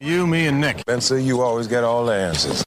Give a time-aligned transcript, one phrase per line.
[0.00, 0.80] You, me, and Nick.
[0.80, 2.62] Spencer, you always get all the answers.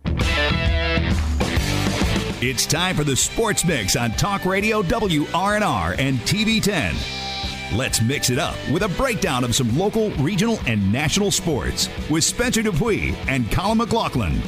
[2.42, 7.78] It's time for the Sports Mix on Talk Radio WRNR and TV10.
[7.78, 12.23] Let's mix it up with a breakdown of some local, regional, and national sports with
[12.23, 14.41] Spencer Dupuis and Colin McLaughlin.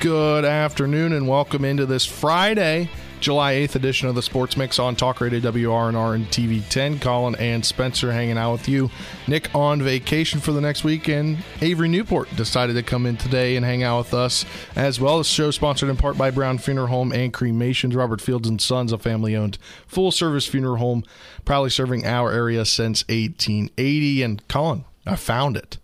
[0.00, 2.88] Good afternoon and welcome into this Friday,
[3.20, 6.98] July 8th edition of the Sports Mix on Talk Radio WRNR and TV 10.
[7.00, 8.90] Colin and Spencer hanging out with you.
[9.26, 13.56] Nick on vacation for the next week, and Avery Newport decided to come in today
[13.56, 14.44] and hang out with us
[14.76, 15.18] as well.
[15.18, 17.94] The show sponsored in part by Brown Funeral Home and Cremations.
[17.94, 21.04] Robert Fields and Sons, a family owned full service funeral home,
[21.44, 24.22] proudly serving our area since 1880.
[24.22, 25.78] And Colin, I found it.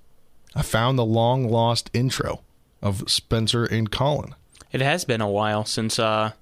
[0.55, 2.43] I found the long lost intro
[2.81, 4.35] of Spencer and Colin.
[4.71, 6.33] It has been a while since uh,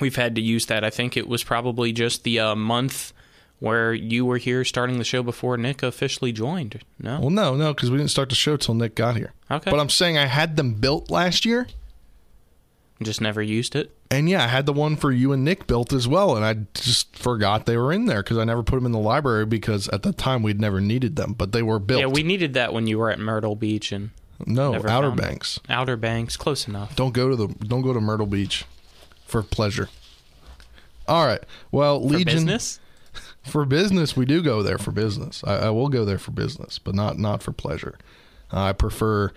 [0.00, 0.84] we've had to use that.
[0.84, 3.12] I think it was probably just the uh, month
[3.58, 6.80] where you were here starting the show before Nick officially joined.
[6.98, 9.32] No, Well, no, no, because we didn't start the show till Nick got here.
[9.50, 9.70] Okay.
[9.70, 11.66] But I'm saying I had them built last year,
[13.02, 13.94] just never used it.
[14.10, 16.66] and yeah, I had the one for you and Nick built as well, and I
[16.74, 19.88] just forgot they were in there because I never put them in the library because
[19.88, 22.00] at the time we'd never needed them, but they were built.
[22.00, 24.10] Yeah, we needed that when you were at Myrtle Beach and
[24.46, 25.10] no Outer.
[25.10, 25.60] Banks.
[25.68, 26.36] Outer Banks.
[26.38, 26.96] Close enough.
[26.96, 28.64] Don't go to the don't go to Myrtle Beach
[29.30, 29.88] for pleasure.
[31.08, 31.42] All right.
[31.72, 32.80] Well, For Legion business?
[33.44, 35.42] for business, we do go there for business.
[35.44, 37.98] I, I will go there for business, but not not for pleasure.
[38.52, 39.32] Uh, I prefer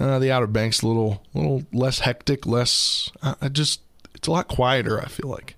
[0.00, 3.10] uh, the Outer Banks, a little little less hectic, less.
[3.22, 3.80] I, I just
[4.14, 5.00] it's a lot quieter.
[5.00, 5.54] I feel like.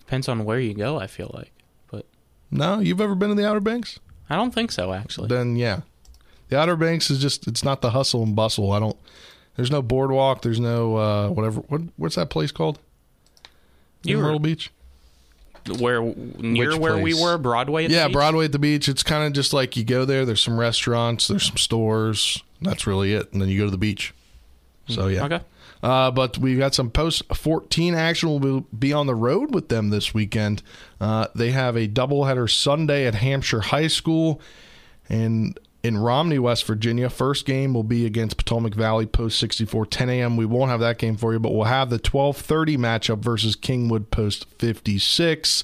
[0.00, 1.50] Depends on where you go, I feel like.
[1.90, 2.04] But
[2.50, 3.98] No, you've ever been to the Outer Banks?
[4.28, 5.28] I don't think so, actually.
[5.28, 5.80] Then yeah,
[6.48, 8.72] the Outer Banks is just it's not the hustle and bustle.
[8.72, 8.96] I don't.
[9.56, 10.42] There's no boardwalk.
[10.42, 11.60] There's no uh, whatever.
[11.62, 12.78] What what's that place called?
[14.02, 14.70] You Myrtle Beach.
[15.78, 17.84] where near Which where we were, Broadway.
[17.84, 18.08] At the Yeah?
[18.08, 18.88] Broadway at the beach.
[18.88, 20.26] It's kind of just like you go there.
[20.26, 21.26] There's some restaurants.
[21.28, 22.42] There's some stores.
[22.60, 23.32] That's really it.
[23.32, 24.12] And then you go to the beach.
[24.88, 25.24] So yeah.
[25.24, 25.40] Okay.
[25.82, 28.40] Uh, but we've got some post 14 action.
[28.40, 30.62] We'll be on the road with them this weekend.
[31.00, 34.40] Uh, they have a doubleheader Sunday at Hampshire High School
[35.08, 37.10] and in Romney, West Virginia.
[37.10, 40.36] First game will be against Potomac Valley Post 64, 10 a.m.
[40.36, 44.10] We won't have that game for you, but we'll have the 12:30 matchup versus Kingwood
[44.10, 45.62] Post 56.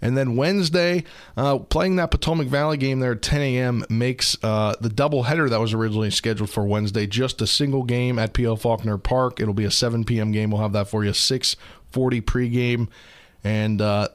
[0.00, 1.04] And then Wednesday,
[1.36, 3.84] uh, playing that Potomac Valley game there at 10 a.m.
[3.90, 8.32] makes uh, the doubleheader that was originally scheduled for Wednesday just a single game at
[8.32, 8.56] P.L.
[8.56, 9.40] Faulkner Park.
[9.40, 10.32] It'll be a 7 p.m.
[10.32, 10.50] game.
[10.50, 11.10] We'll have that for you.
[11.10, 11.56] 6:40
[12.22, 12.88] pregame,
[13.44, 14.08] and uh,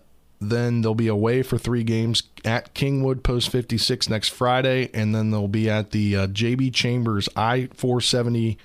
[0.50, 5.32] then they'll be away for three games at Kingwood Post 56 next Friday, and then
[5.32, 8.58] they'll be at the uh, JB Chambers I 470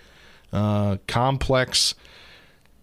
[0.53, 1.95] uh, complex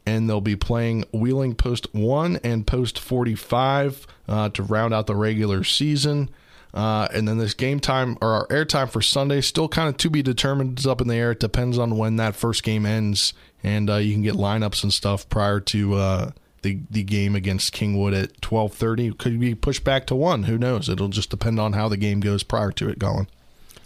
[0.05, 5.15] and they'll be playing Wheeling Post 1 and Post 45 uh, to round out the
[5.15, 6.29] regular season.
[6.73, 10.09] Uh, and then this game time or our airtime for Sunday still kind of to
[10.09, 10.77] be determined.
[10.77, 11.31] It's up in the air.
[11.31, 14.91] It depends on when that first game ends, and uh, you can get lineups and
[14.91, 16.31] stuff prior to uh,
[16.65, 19.13] the the game against Kingwood at twelve thirty.
[19.13, 20.43] Could be pushed back to one.
[20.43, 20.89] Who knows?
[20.89, 23.27] It'll just depend on how the game goes prior to it going.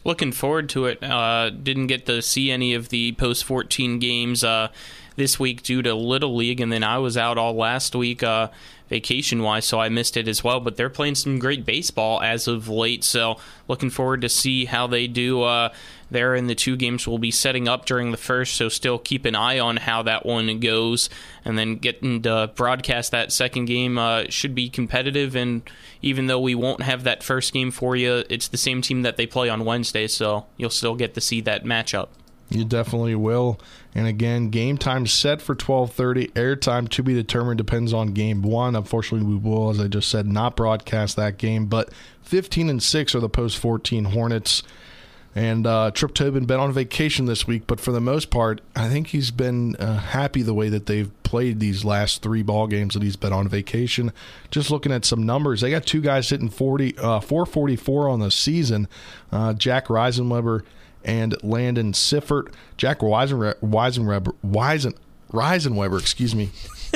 [0.06, 1.04] Looking forward to it.
[1.04, 4.70] Uh, didn't get to see any of the post 14 games uh,
[5.16, 8.50] this week due to Little League, and then I was out all last week uh,
[8.90, 10.60] vacation wise, so I missed it as well.
[10.60, 13.38] But they're playing some great baseball as of late, so
[13.68, 15.74] looking forward to see how they do uh,
[16.12, 18.56] there in the two games we'll be setting up during the first.
[18.56, 21.10] So still keep an eye on how that one goes,
[21.46, 25.36] and then getting to broadcast that second game uh, should be competitive.
[25.36, 25.62] And
[26.02, 29.18] even though we won't have that first game for you, it's the same team that
[29.18, 32.08] they play on Wednesday, so you'll still get to see that matchup.
[32.50, 33.60] You definitely will.
[33.94, 36.32] And again, game time set for 12:30.
[36.34, 38.76] Airtime to be determined depends on game 1.
[38.76, 41.90] Unfortunately, we will as I just said not broadcast that game, but
[42.24, 44.64] 15 and 6 are the post 14 Hornets.
[45.36, 48.90] And uh, Tripp Tobin been on vacation this week, but for the most part, I
[48.90, 52.96] think he's been uh, happy the way that they've played these last three ball games
[52.96, 54.12] that he's been on vacation.
[54.50, 58.32] Just looking at some numbers, they got two guys hitting 40, uh, 444 on the
[58.32, 58.88] season.
[59.32, 60.64] Uh, Jack Reisenweber
[61.04, 62.54] and Landon Siffert.
[62.78, 64.96] Jack Weisenre- Weisenweber, Weisen,
[65.32, 66.50] Reisenweber, excuse me.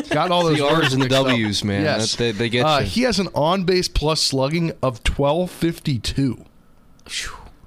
[0.09, 1.27] Got all those The R's and the mixed up.
[1.27, 1.83] W's, man.
[1.83, 2.85] Yes, they- they get uh, you.
[2.85, 6.45] He has an on base plus slugging of 1252.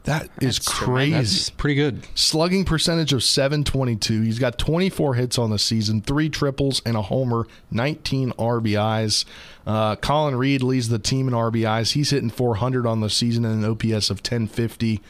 [0.04, 1.10] That is That's crazy.
[1.10, 2.06] That's pretty good.
[2.14, 4.22] Slugging percentage of 722.
[4.22, 9.24] He's got 24 hits on the season, three triples and a homer, 19 RBIs.
[9.66, 11.92] Uh, Colin Reed leads the team in RBIs.
[11.94, 15.02] He's hitting 400 on the season and an OPS of 1050.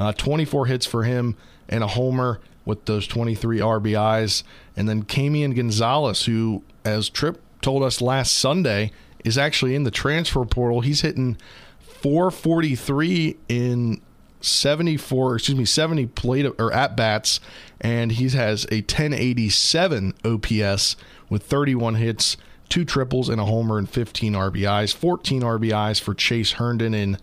[0.00, 1.36] Uh, 24 hits for him
[1.68, 4.42] and a homer with those 23 RBIs.
[4.76, 8.92] And then Camian Gonzalez, who, as Tripp told us last Sunday,
[9.24, 10.80] is actually in the transfer portal.
[10.80, 11.36] He's hitting
[11.80, 14.00] 443 in
[14.40, 17.40] 74, excuse me, 70 plate or at bats,
[17.78, 20.96] and he has a 1087 OPS
[21.28, 22.38] with 31 hits,
[22.70, 24.94] two triples, and a homer, and 15 RBIs.
[24.94, 27.18] 14 RBIs for Chase Herndon in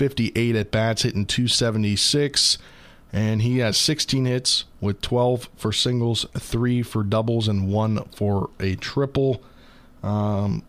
[0.00, 2.56] 58 at bats, hitting 276.
[3.12, 8.48] And he has 16 hits with 12 for singles, three for doubles, and one for
[8.58, 9.42] a triple.
[10.02, 10.62] Um,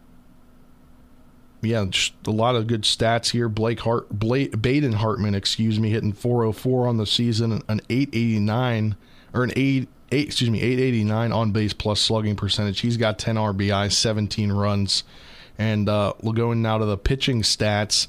[1.62, 1.86] yeah,
[2.28, 3.48] a lot of good stats here.
[3.48, 8.98] Blake Hart, Blake, Baden Hartman, excuse me, hitting 404 on the season, an 889
[9.34, 12.82] or an 8, 8 excuse me, 889 on base plus slugging percentage.
[12.82, 15.06] He's got 10 RBI, 17 runs.
[15.58, 18.08] And uh, we're going now to the pitching stats.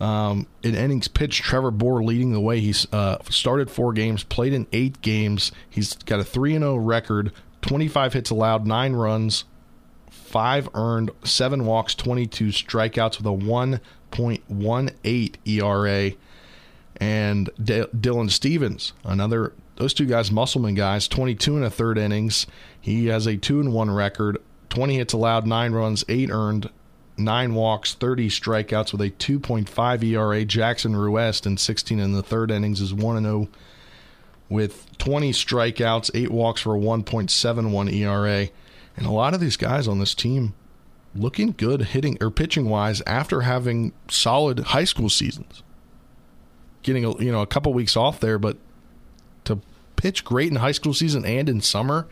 [0.00, 2.60] Um, in innings pitched, Trevor Bohr leading the way.
[2.60, 5.50] He's uh, started four games, played in eight games.
[5.68, 9.44] He's got a 3 0 record, 25 hits allowed, nine runs,
[10.10, 16.12] five earned, seven walks, 22 strikeouts with a 1.18 ERA.
[17.00, 22.46] And D- Dylan Stevens, another, those two guys, Musselman guys, 22 and a third innings.
[22.80, 26.70] He has a 2 and 1 record, 20 hits allowed, nine runs, eight earned,
[27.18, 30.44] nine walks, 30 strikeouts with a 2.5 ERA.
[30.44, 33.48] Jackson Ruest in 16 in the third innings is 1 0
[34.48, 38.48] with 20 strikeouts, eight walks for a 1.71 ERA.
[38.96, 40.54] And a lot of these guys on this team
[41.14, 45.62] looking good hitting or pitching wise after having solid high school seasons.
[46.82, 48.56] Getting a, you know a couple weeks off there, but
[49.44, 49.60] to
[49.96, 52.06] pitch great in high school season and in summer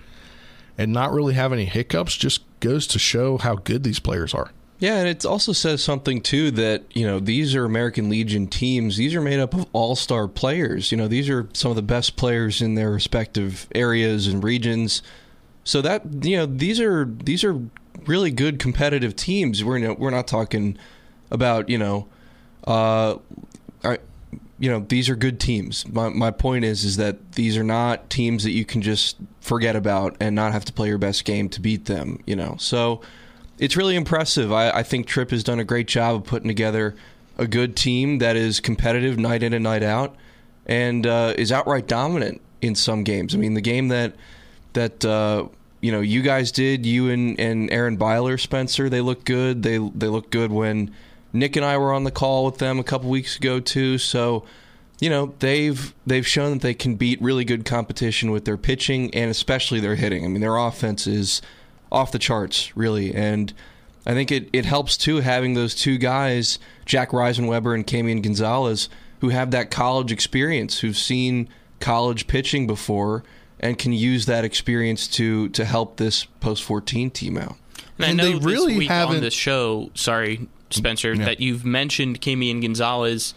[0.77, 4.51] and not really have any hiccups just goes to show how good these players are.
[4.79, 8.97] Yeah, and it also says something too that you know these are American Legion teams.
[8.97, 10.93] These are made up of all-star players.
[10.93, 15.03] You know, these are some of the best players in their respective areas and regions.
[15.65, 17.59] So that you know these are these are
[18.07, 19.65] really good competitive teams.
[19.65, 20.77] We're not, we're not talking
[21.31, 22.07] about you know,
[22.67, 23.17] uh,
[23.83, 23.99] I,
[24.59, 25.89] you know these are good teams.
[25.89, 29.75] My my point is is that these are not teams that you can just forget
[29.75, 32.23] about and not have to play your best game to beat them.
[32.27, 33.01] You know, so
[33.59, 34.53] it's really impressive.
[34.53, 36.95] I, I think Tripp has done a great job of putting together
[37.39, 40.17] a good team that is competitive night in and night out,
[40.67, 43.35] and uh, is outright dominant in some games.
[43.35, 44.15] I mean, the game that
[44.73, 45.49] that uh,
[45.81, 49.63] you know you guys did, you and, and Aaron Byler, Spencer, they look good.
[49.63, 50.95] They they look good when
[51.33, 53.99] Nick and I were on the call with them a couple weeks ago too.
[53.99, 54.45] So
[55.01, 59.15] you know they've they've shown that they can beat really good competition with their pitching
[59.15, 60.25] and especially their hitting.
[60.25, 61.43] I mean their offense is
[61.91, 63.53] off the charts really, and
[64.07, 68.89] I think it, it helps too having those two guys, Jack Reisenweber and Camian Gonzalez,
[69.21, 71.49] who have that college experience, who've seen
[71.81, 73.25] college pitching before
[73.59, 77.57] and can use that experience to to help this post 14 team out.
[77.99, 79.17] And, and I know they really this week haven't...
[79.17, 81.25] on the show, sorry, Spencer, yeah.
[81.25, 83.35] that you've mentioned Camian Gonzalez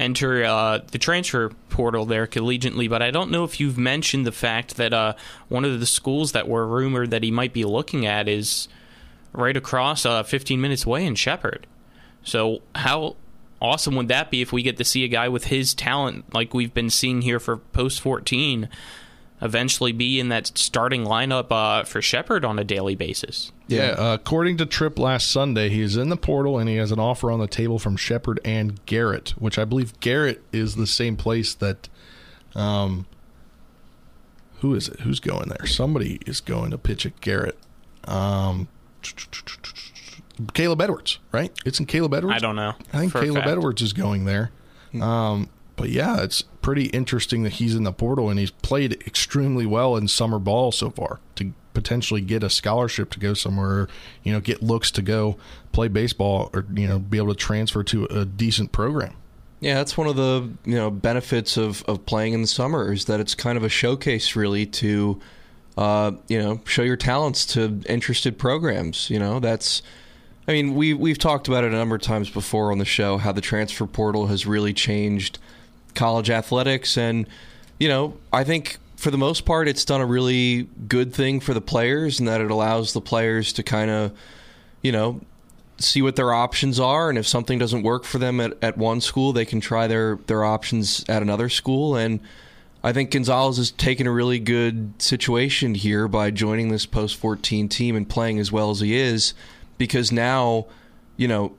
[0.00, 4.32] enter uh, the transfer portal there collegiately, but I don't know if you've mentioned the
[4.32, 5.14] fact that uh,
[5.48, 8.68] one of the schools that were rumored that he might be looking at is
[9.32, 11.66] right across uh, 15 minutes away in Shepherd.
[12.24, 13.16] So how
[13.60, 16.54] awesome would that be if we get to see a guy with his talent like
[16.54, 18.68] we've been seeing here for post 14
[19.42, 23.52] eventually be in that starting lineup uh, for Shepherd on a daily basis.
[23.70, 26.90] Yeah, uh, according to Tripp last Sunday, he is in the portal and he has
[26.92, 30.86] an offer on the table from Shepherd and Garrett, which I believe Garrett is the
[30.86, 31.88] same place that.
[32.54, 33.06] Um,
[34.60, 35.00] who is it?
[35.00, 35.66] Who's going there?
[35.66, 37.56] Somebody is going to pitch at Garrett.
[38.04, 38.68] Um,
[40.54, 41.52] Caleb Edwards, right?
[41.64, 42.36] It's in Caleb Edwards.
[42.36, 42.74] I don't know.
[42.92, 44.50] I think Caleb Edwards is going there.
[44.92, 45.02] Hmm.
[45.02, 49.64] Um, but yeah, it's pretty interesting that he's in the portal and he's played extremely
[49.64, 53.88] well in summer ball so far to potentially get a scholarship to go somewhere,
[54.22, 55.36] you know, get looks to go
[55.72, 59.14] play baseball or you know be able to transfer to a decent program.
[59.60, 63.06] Yeah, that's one of the you know benefits of of playing in the summer is
[63.06, 65.20] that it's kind of a showcase really to
[65.76, 69.10] uh, you know show your talents to interested programs.
[69.10, 69.82] You know, that's
[70.48, 73.18] I mean we we've talked about it a number of times before on the show
[73.18, 75.38] how the transfer portal has really changed
[75.94, 76.96] college athletics.
[76.96, 77.26] And,
[77.78, 81.54] you know, I think for the most part, it's done a really good thing for
[81.54, 84.12] the players and that it allows the players to kind of,
[84.82, 85.22] you know,
[85.78, 87.08] see what their options are.
[87.08, 90.16] And if something doesn't work for them at, at one school, they can try their,
[90.26, 91.96] their options at another school.
[91.96, 92.20] And
[92.84, 97.70] I think Gonzalez has taken a really good situation here by joining this post 14
[97.70, 99.32] team and playing as well as he is
[99.78, 100.66] because now,
[101.16, 101.54] you know,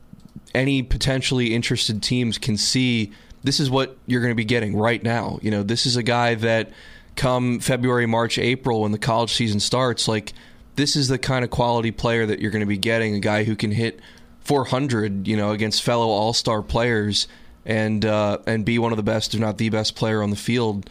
[0.53, 3.11] any potentially interested teams can see
[3.43, 5.39] this is what you're going to be getting right now.
[5.41, 6.69] You know, this is a guy that
[7.15, 10.33] come February, March, April when the college season starts, like
[10.75, 13.43] this is the kind of quality player that you're going to be getting, a guy
[13.43, 13.99] who can hit
[14.41, 17.27] 400, you know, against fellow all-star players
[17.65, 20.35] and uh, and be one of the best, if not the best player on the
[20.35, 20.89] field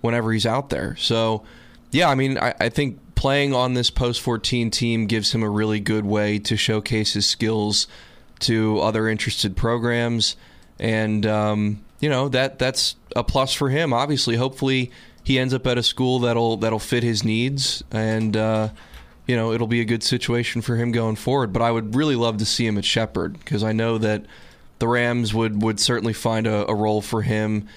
[0.00, 0.96] whenever he's out there.
[0.96, 1.42] So,
[1.90, 5.50] yeah, I mean, I, I think playing on this post 14 team gives him a
[5.50, 7.86] really good way to showcase his skills
[8.40, 10.36] to other interested programs,
[10.78, 13.92] and um, you know that that's a plus for him.
[13.92, 14.90] Obviously, hopefully
[15.22, 18.36] he ends up at a school that'll that'll fit his needs and.
[18.36, 18.68] Uh,
[19.26, 21.52] you know, it'll be a good situation for him going forward.
[21.52, 24.26] But I would really love to see him at Shepherd because I know that
[24.78, 27.68] the Rams would, would certainly find a, a role for him.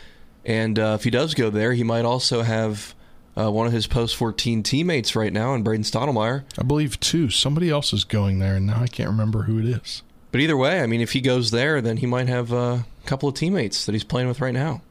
[0.43, 2.95] And uh, if he does go there, he might also have
[3.37, 6.43] uh, one of his post 14 teammates right now, and Braden Stottlemyre.
[6.57, 7.29] I believe two.
[7.29, 10.03] Somebody else is going there, and now I can't remember who it is.
[10.31, 12.85] But either way, I mean, if he goes there, then he might have uh, a
[13.05, 14.81] couple of teammates that he's playing with right now.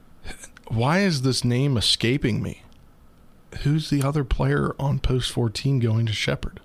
[0.68, 2.64] Why is this name escaping me?
[3.62, 6.60] who's the other player on post 14 going to Shepherd?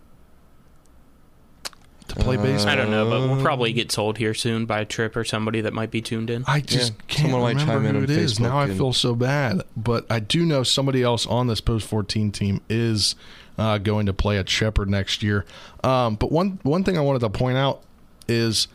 [2.08, 2.72] To play uh, baseball?
[2.72, 5.62] I don't know, but we'll probably get told here soon by a Tripp or somebody
[5.62, 6.44] that might be tuned in.
[6.48, 8.40] I just yeah, can't remember who it is.
[8.40, 8.72] Facebook now and...
[8.72, 9.62] I feel so bad.
[9.78, 13.16] But I do know somebody else on this post 14 team is
[13.60, 15.46] uh, going to play at Shepherd next year.
[15.84, 17.84] Um, but one, one thing I wanted to point out
[18.28, 18.68] is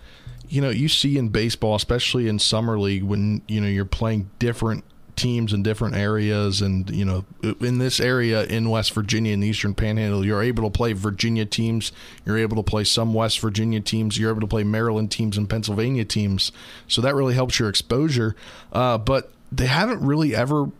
[0.48, 4.28] you know you see in baseball especially in summer league when you know you're playing
[4.40, 4.82] different
[5.16, 7.24] teams in different areas and you know
[7.60, 11.44] in this area in West Virginia in the Eastern Panhandle you're able to play Virginia
[11.44, 11.92] teams
[12.24, 15.48] you're able to play some West Virginia teams you're able to play Maryland teams and
[15.48, 16.52] Pennsylvania teams.
[16.88, 18.34] So that really helps your exposure.
[18.72, 20.70] Uh, but they haven't really ever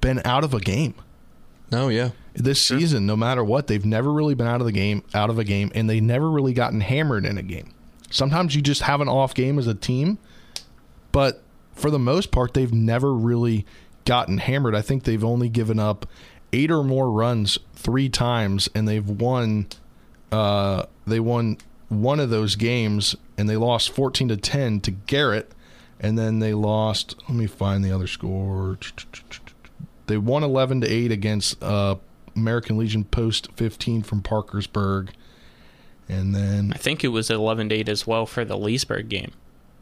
[0.00, 0.94] been out of a game.
[1.70, 2.10] No yeah.
[2.34, 5.38] This season no matter what they've never really been out of the game out of
[5.38, 7.72] a game and they never really gotten hammered in a game.
[8.10, 10.18] Sometimes you just have an off game as a team
[11.14, 13.66] but for the most part, they've never really
[14.04, 14.74] gotten hammered.
[14.74, 16.06] I think they've only given up
[16.52, 19.66] eight or more runs three times, and they've won.
[20.30, 21.58] Uh, they won
[21.88, 25.52] one of those games, and they lost fourteen to ten to Garrett,
[26.00, 27.16] and then they lost.
[27.28, 28.78] Let me find the other score.
[30.06, 31.96] They won eleven to eight against uh,
[32.36, 35.12] American Legion Post fifteen from Parkersburg,
[36.08, 39.32] and then I think it was eleven to eight as well for the Leesburg game.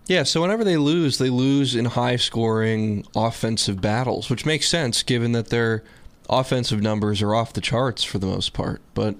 [0.07, 5.03] Yeah, so whenever they lose, they lose in high scoring offensive battles, which makes sense
[5.03, 5.85] given that their
[6.29, 8.81] offensive numbers are off the charts for the most part.
[8.95, 9.15] But,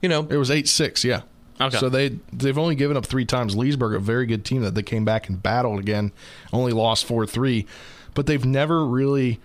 [0.00, 0.26] you know.
[0.30, 1.22] It was 8 6, yeah.
[1.60, 1.76] Okay.
[1.76, 3.56] So they they've only given up three times.
[3.56, 6.12] Leesburg, a very good team that they came back and battled again,
[6.52, 7.66] only lost four three,
[8.14, 9.40] but they've never really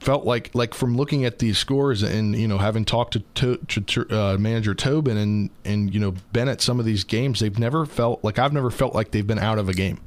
[0.00, 3.80] felt like like from looking at these scores and you know having talked to, to,
[3.82, 7.58] to uh, manager Tobin and and you know been at some of these games, they've
[7.58, 10.00] never felt like I've never felt like they've been out of a game,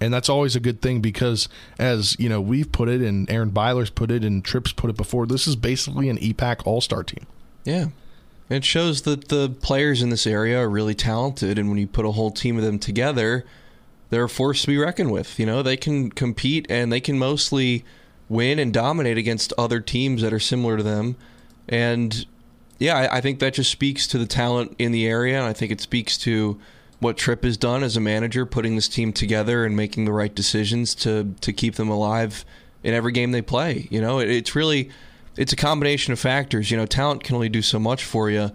[0.00, 3.50] and that's always a good thing because as you know we've put it and Aaron
[3.50, 5.26] Byler's put it and Tripp's put it before.
[5.26, 7.26] This is basically an EPAC All Star team.
[7.64, 7.88] Yeah.
[8.48, 12.04] It shows that the players in this area are really talented, and when you put
[12.04, 13.44] a whole team of them together,
[14.10, 15.36] they're a force to be reckoned with.
[15.40, 17.84] You know, they can compete and they can mostly
[18.28, 21.16] win and dominate against other teams that are similar to them.
[21.68, 22.26] And
[22.78, 25.38] yeah, I, I, think that just speaks to the talent in the area.
[25.38, 26.58] And I think it speaks to
[26.98, 30.34] what Tripp has done as a manager, putting this team together and making the right
[30.34, 32.44] decisions to to keep them alive
[32.82, 33.86] in every game they play.
[33.90, 34.90] You know, it, it's really
[35.36, 36.70] it's a combination of factors.
[36.70, 38.50] You know, talent can only do so much for you,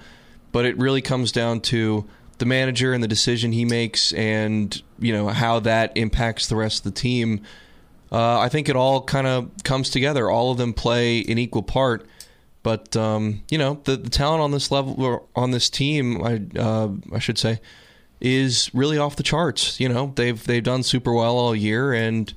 [0.51, 2.08] but it really comes down to
[2.40, 6.80] the manager and the decision he makes, and you know how that impacts the rest
[6.80, 7.42] of the team
[8.12, 10.30] uh, I think it all kind of comes together.
[10.30, 12.06] All of them play an equal part.
[12.63, 16.41] But um, you know, the, the, talent on this level, or on this team, I
[16.60, 17.60] uh, I should say,
[18.20, 19.80] is really off the charts.
[19.80, 22.32] You know, they've they've done super well all year, and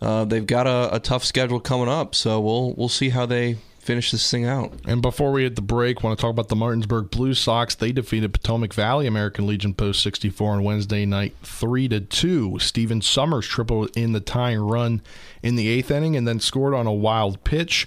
[0.00, 2.14] uh, they've got a, a tough schedule coming up.
[2.14, 3.56] So we'll we'll see how they
[3.86, 4.72] finish this thing out.
[4.84, 7.74] And before we hit the break, want to talk about the Martinsburg Blue Sox.
[7.74, 12.58] They defeated Potomac Valley American Legion Post 64 on Wednesday night, three to two.
[12.58, 15.02] Steven Summers tripled in the tying run
[15.42, 17.86] in the eighth inning, and then scored on a wild pitch.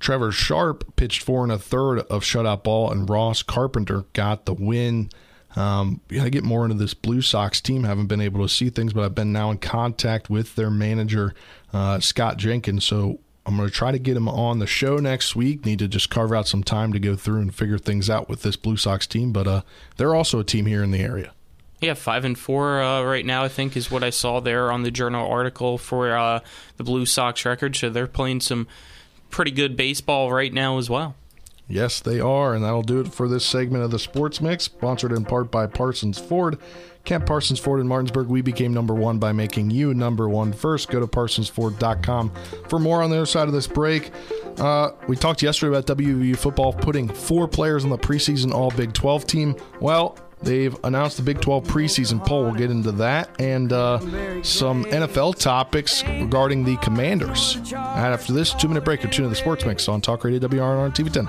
[0.00, 4.54] Trevor Sharp pitched four and a third of shutout ball, and Ross Carpenter got the
[4.54, 5.10] win.
[5.56, 7.84] Um, got to get more into this Blue Sox team.
[7.84, 11.34] Haven't been able to see things, but I've been now in contact with their manager,
[11.72, 12.84] uh, Scott Jenkins.
[12.84, 15.66] So I'm going to try to get him on the show next week.
[15.66, 18.42] Need to just carve out some time to go through and figure things out with
[18.42, 19.62] this Blue Sox team, but uh,
[19.96, 21.32] they're also a team here in the area.
[21.80, 23.44] Yeah, five and four uh, right now.
[23.44, 26.40] I think is what I saw there on the journal article for uh,
[26.78, 27.76] the Blue Sox record.
[27.76, 28.66] So they're playing some
[29.28, 31.14] pretty good baseball right now as well.
[31.66, 35.12] Yes, they are, and that'll do it for this segment of the Sports Mix, sponsored
[35.12, 36.58] in part by Parsons Ford.
[37.04, 40.90] Camp Parsons Ford in Martinsburg, we became number one by making you number one first.
[40.90, 42.32] Go to parsonsford.com
[42.68, 44.10] for more on the other side of this break.
[44.58, 48.92] Uh, we talked yesterday about WVU football putting four players on the preseason All Big
[48.94, 49.56] 12 team.
[49.80, 52.44] Well, They've announced the Big 12 preseason poll.
[52.44, 53.98] We'll get into that and uh,
[54.42, 57.56] some NFL topics regarding the Commanders.
[57.56, 60.40] And after this, two minute break or two of the Sports Mix on Talk Radio
[60.40, 61.24] WRNR TV 10.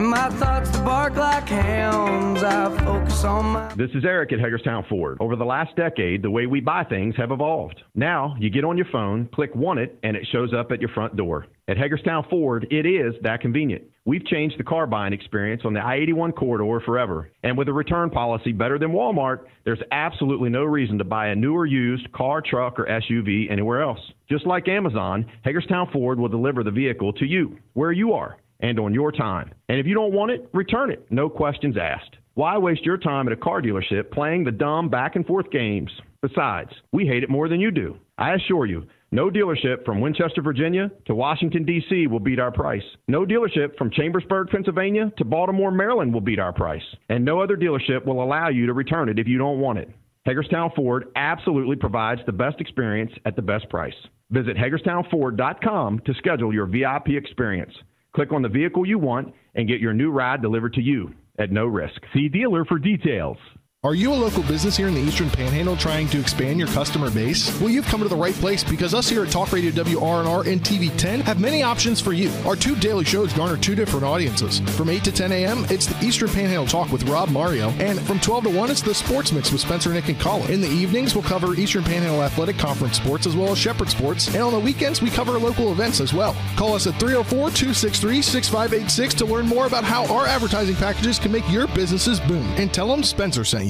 [0.00, 2.42] My thoughts bark like hounds.
[2.42, 3.74] I focus on my.
[3.74, 5.18] This is Eric at Hagerstown Ford.
[5.20, 7.82] Over the last decade, the way we buy things have evolved.
[7.94, 10.88] Now, you get on your phone, click Want It, and it shows up at your
[10.90, 11.46] front door.
[11.68, 13.84] At Hagerstown Ford, it is that convenient.
[14.06, 17.30] We've changed the car buying experience on the I 81 corridor forever.
[17.42, 21.34] And with a return policy better than Walmart, there's absolutely no reason to buy a
[21.34, 24.00] new or used car, truck, or SUV anywhere else.
[24.28, 28.80] Just like Amazon, Hagerstown Ford will deliver the vehicle to you, where you are, and
[28.80, 29.52] on your time.
[29.68, 31.06] And if you don't want it, return it.
[31.10, 32.16] No questions asked.
[32.34, 35.90] Why waste your time at a car dealership playing the dumb back and forth games?
[36.22, 37.98] Besides, we hate it more than you do.
[38.16, 42.06] I assure you, no dealership from Winchester, Virginia to Washington, D.C.
[42.06, 42.82] will beat our price.
[43.08, 46.82] No dealership from Chambersburg, Pennsylvania to Baltimore, Maryland will beat our price.
[47.08, 49.90] And no other dealership will allow you to return it if you don't want it.
[50.26, 53.94] Hagerstown Ford absolutely provides the best experience at the best price.
[54.30, 57.72] Visit HagerstownFord.com to schedule your VIP experience.
[58.14, 61.50] Click on the vehicle you want and get your new ride delivered to you at
[61.50, 62.00] no risk.
[62.14, 63.38] See dealer for details.
[63.82, 67.10] Are you a local business here in the Eastern Panhandle trying to expand your customer
[67.10, 67.58] base?
[67.62, 70.60] Well, you've come to the right place because us here at Talk Radio WRNR and
[70.60, 72.30] TV10 have many options for you.
[72.44, 74.60] Our two daily shows garner two different audiences.
[74.76, 78.20] From 8 to 10 a.m., it's the Eastern Panhandle Talk with Rob Mario, and from
[78.20, 80.52] 12 to 1, it's the Sports Mix with Spencer, Nick, and Colin.
[80.52, 84.26] In the evenings, we'll cover Eastern Panhandle Athletic Conference sports as well as Shepherd sports,
[84.34, 86.36] and on the weekends, we cover local events as well.
[86.54, 91.32] Call us at 304 263 6586 to learn more about how our advertising packages can
[91.32, 92.46] make your businesses boom.
[92.58, 93.69] And tell them Spencer sent you.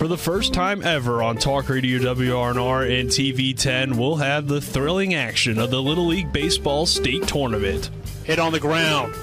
[0.00, 4.58] For the first time ever on Talk Radio WRNR and TV 10, we'll have the
[4.58, 7.90] thrilling action of the Little League Baseball State Tournament.
[8.24, 9.14] Hit on the ground.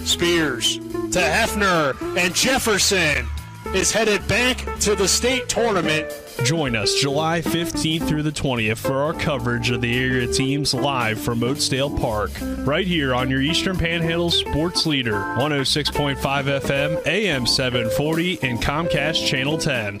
[0.00, 3.26] Spears to Hefner, and Jefferson
[3.74, 6.10] is headed back to the state tournament.
[6.44, 11.20] Join us July 15th through the 20th for our coverage of the area teams live
[11.20, 12.30] from Oatsdale Park,
[12.66, 19.58] right here on your Eastern Panhandle sports leader, 106.5 FM, AM 740, and Comcast Channel
[19.58, 20.00] 10.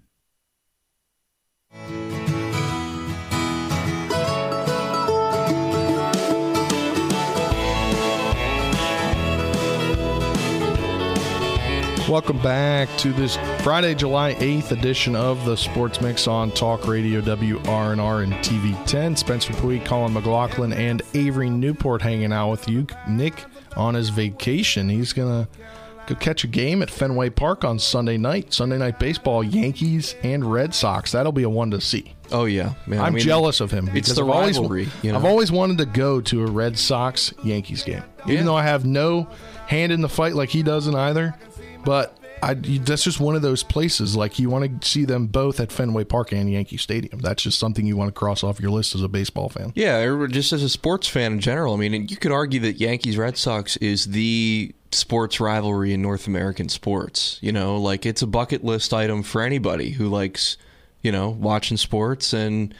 [12.11, 17.21] Welcome back to this Friday, July 8th edition of the Sports Mix on Talk Radio
[17.21, 19.15] WRNR and TV 10.
[19.15, 22.85] Spencer Puig, Colin McLaughlin, and Avery Newport hanging out with you.
[23.07, 23.45] Nick
[23.77, 24.89] on his vacation.
[24.89, 25.49] He's going to
[26.05, 28.53] go catch a game at Fenway Park on Sunday night.
[28.53, 31.13] Sunday night baseball, Yankees and Red Sox.
[31.13, 32.13] That'll be a one to see.
[32.29, 32.99] Oh yeah, man.
[32.99, 34.89] I'm I mean, jealous of him It's the I've always, rivalry.
[35.01, 35.17] you know?
[35.17, 38.43] I've always wanted to go to a Red Sox Yankees game, even Yeah.
[38.43, 39.27] though I have no
[39.67, 41.35] hand in the fight like he does in either.
[41.83, 44.15] But I, that's just one of those places.
[44.15, 47.19] Like you want to see them both at Fenway Park and Yankee Stadium.
[47.19, 49.71] That's just something you want to cross off your list as a baseball fan.
[49.75, 51.73] Yeah, just as a sports fan in general.
[51.73, 56.27] I mean, you could argue that Yankees Red Sox is the sports rivalry in North
[56.27, 57.37] American sports.
[57.41, 60.57] You know, like it's a bucket list item for anybody who likes,
[61.01, 62.73] you know, watching sports and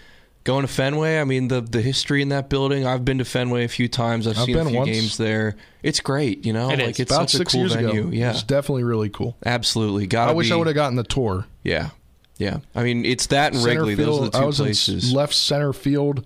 [0.44, 1.20] going to Fenway.
[1.20, 2.86] I mean, the the history in that building.
[2.86, 4.28] I've been to Fenway a few times.
[4.28, 4.90] I've, I've seen a been few once.
[4.92, 5.56] games there.
[5.84, 6.46] It's great.
[6.46, 7.00] You know, It like is.
[7.02, 8.02] it's About such a six cool years venue.
[8.02, 9.36] ago, Yeah, it's definitely really cool.
[9.46, 10.08] absolutely.
[10.08, 10.30] Got.
[10.30, 11.46] I wish I would have gotten the tour.
[11.64, 11.90] Yeah,
[12.38, 12.60] yeah.
[12.76, 13.96] I mean, it's that and Center Wrigley.
[13.96, 15.14] Those are field- the I two was in places.
[15.14, 16.26] left center field,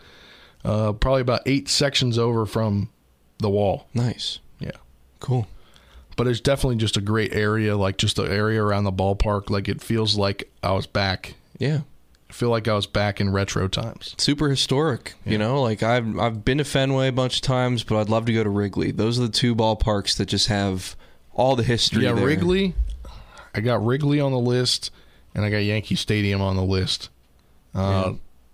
[0.64, 2.90] uh, probably about eight sections over from
[3.40, 3.88] the wall.
[3.94, 4.40] nice.
[4.60, 4.72] Yeah.
[5.20, 5.48] Cool.
[6.18, 9.68] but it's definitely just a great area like just the area around the ballpark like
[9.68, 11.80] it feels like i was back Yeah.
[12.30, 15.14] I feel like i was back in retro times super historic.
[15.26, 18.26] You know, like I've I've been to Fenway a bunch of times, but I'd love
[18.26, 18.92] to go to Wrigley.
[18.92, 20.96] Those are the two ballparks that just have
[21.34, 22.04] all the history.
[22.04, 22.26] yeah there.
[22.26, 22.74] wrigley
[23.54, 24.90] i got wrigley on the list
[25.34, 27.10] and i got yankee stadium on the list
[27.74, 28.14] uh,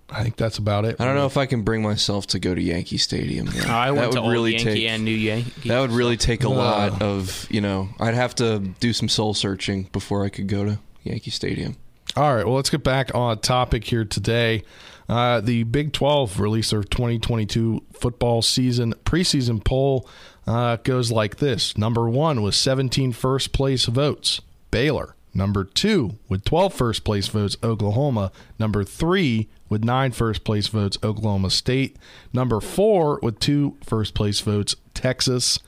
[0.09, 2.53] i think that's about it I don't know if I can bring myself to go
[2.55, 3.45] to Yankee Stadium.
[3.47, 3.69] though.
[3.71, 5.69] I that went would to Old really Yankee take and New Yankee.
[5.69, 6.51] that would really take a Uh.
[6.51, 7.89] lot of you know.
[7.99, 11.77] I'd have to do some soul searching before I could go to Yankee Stadium.
[12.17, 14.63] All right, well, let's get back on topic here today.
[15.07, 20.07] Uh, the Big 12 released their 2022 football season preseason poll.
[20.45, 25.15] Uh, goes like this Number one with 17 first place votes, Baylor.
[25.33, 28.33] Number two with 12 first place votes, Oklahoma.
[28.59, 31.95] Number three with nine first place votes, Oklahoma State.
[32.33, 35.59] Number four with two first place votes, Texas.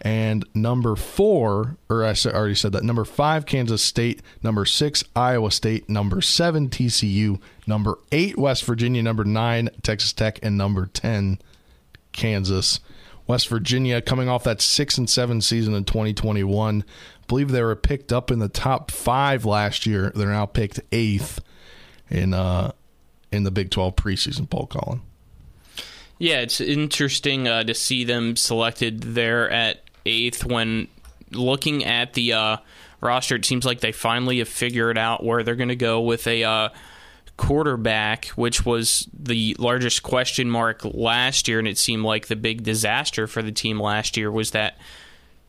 [0.00, 4.22] And number four, or I already said that, number five, Kansas State.
[4.42, 5.88] Number six, Iowa State.
[5.88, 7.40] Number seven, TCU.
[7.66, 9.02] Number eight, West Virginia.
[9.02, 10.38] Number nine, Texas Tech.
[10.42, 11.40] And number 10,
[12.12, 12.80] Kansas.
[13.26, 16.84] West Virginia coming off that six and seven season in 2021.
[16.86, 20.10] I believe they were picked up in the top five last year.
[20.14, 21.40] They're now picked eighth
[22.08, 22.72] in uh
[23.30, 25.02] in the Big 12 preseason poll, Colin.
[26.18, 30.88] Yeah, it's interesting uh, to see them selected there at eighth when
[31.32, 32.56] looking at the uh,
[33.00, 33.36] roster.
[33.36, 36.44] It seems like they finally have figured out where they're going to go with a
[36.44, 36.68] uh,
[37.36, 42.62] quarterback, which was the largest question mark last year, and it seemed like the big
[42.62, 44.76] disaster for the team last year was that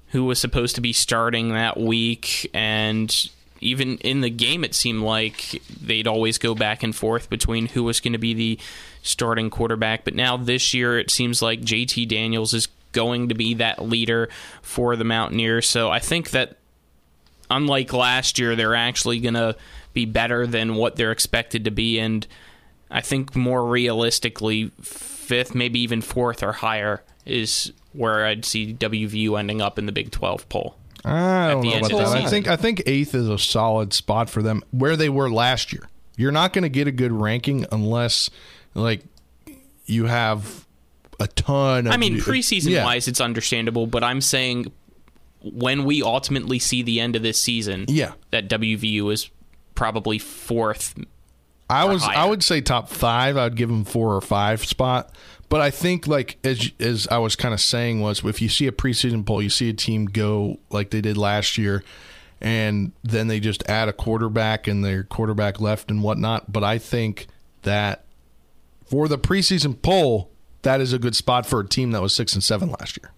[0.09, 3.29] who was supposed to be starting that week, and
[3.61, 7.83] even in the game, it seemed like they'd always go back and forth between who
[7.83, 8.59] was going to be the
[9.03, 10.03] starting quarterback.
[10.03, 14.29] But now this year, it seems like JT Daniels is going to be that leader
[14.61, 15.67] for the Mountaineers.
[15.67, 16.57] So I think that
[17.49, 19.55] unlike last year, they're actually going to
[19.93, 21.99] be better than what they're expected to be.
[21.99, 22.25] And
[22.91, 29.37] I think more realistically, fifth, maybe even fourth or higher is where I'd see WVU
[29.37, 30.75] ending up in the Big 12 poll.
[31.05, 32.07] I don't know about that.
[32.25, 35.71] I think I think eighth is a solid spot for them where they were last
[35.71, 35.87] year.
[36.17, 38.29] You're not going to get a good ranking unless
[38.73, 39.03] like
[39.85, 40.65] you have
[41.19, 42.83] a ton of I mean, preseason yeah.
[42.83, 44.71] wise, it's understandable, but I'm saying
[45.41, 49.29] when we ultimately see the end of this season, yeah, that WVU is
[49.75, 50.95] probably fourth.
[51.69, 52.17] I was higher.
[52.17, 53.37] I would say top five.
[53.37, 55.13] I'd give them four or five spot.
[55.49, 58.67] But I think like as as I was kind of saying was if you see
[58.67, 61.83] a preseason poll, you see a team go like they did last year,
[62.39, 66.51] and then they just add a quarterback and their quarterback left and whatnot.
[66.51, 67.27] But I think
[67.63, 68.05] that
[68.85, 70.29] for the preseason poll,
[70.63, 73.11] that is a good spot for a team that was six and seven last year.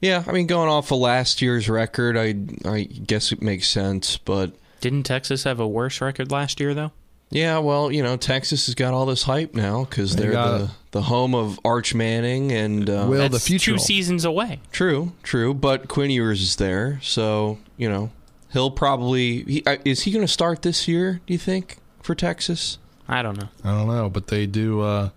[0.00, 2.34] Yeah, I mean, going off of last year's record, I
[2.68, 4.18] I guess it makes sense.
[4.18, 6.92] But didn't Texas have a worse record last year though?
[7.30, 10.70] Yeah, well, you know, Texas has got all this hype now because they are the,
[10.92, 14.60] the home of Arch Manning and uh, Will the future two seasons away.
[14.70, 18.10] True, true, but Quinn Ewers is there, so you know
[18.52, 21.20] he'll probably he, uh, is he going to start this year?
[21.26, 22.78] Do you think for Texas?
[23.08, 23.48] I don't know.
[23.64, 24.82] I don't know, but they do.
[24.82, 25.10] Uh,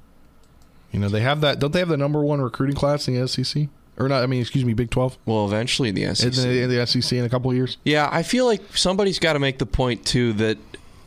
[0.92, 1.60] you know, they have that.
[1.60, 3.68] Don't they have the number one recruiting class in the SEC?
[3.98, 4.24] Or not?
[4.24, 5.18] I mean, excuse me, Big Twelve.
[5.26, 6.34] Well, eventually in the SEC.
[6.34, 7.78] In the, in the SEC in a couple years.
[7.84, 10.58] Yeah, I feel like somebody's got to make the point too that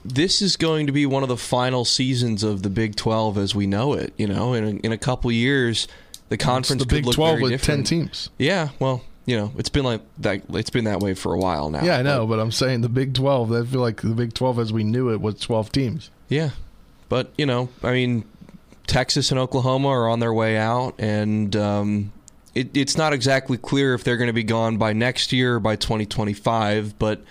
[0.05, 3.55] this is going to be one of the final seasons of the Big 12 as
[3.55, 4.13] we know it.
[4.17, 5.89] You know, in a, in a couple years,
[6.29, 7.87] the conference it's the Big could 12 with different.
[7.87, 8.31] 10 teams.
[8.39, 10.43] Yeah, well, you know, it's been like that.
[10.51, 11.85] It's been that way for a while now.
[11.85, 13.53] Yeah, I know, but, but I'm saying the Big 12.
[13.53, 16.11] I feel like the Big 12 as we knew it was 12 teams.
[16.29, 16.51] Yeah,
[17.09, 18.25] but you know, I mean,
[18.87, 22.13] Texas and Oklahoma are on their way out, and um,
[22.55, 25.61] it, it's not exactly clear if they're going to be gone by next year or
[25.61, 26.99] by 2025.
[26.99, 27.23] But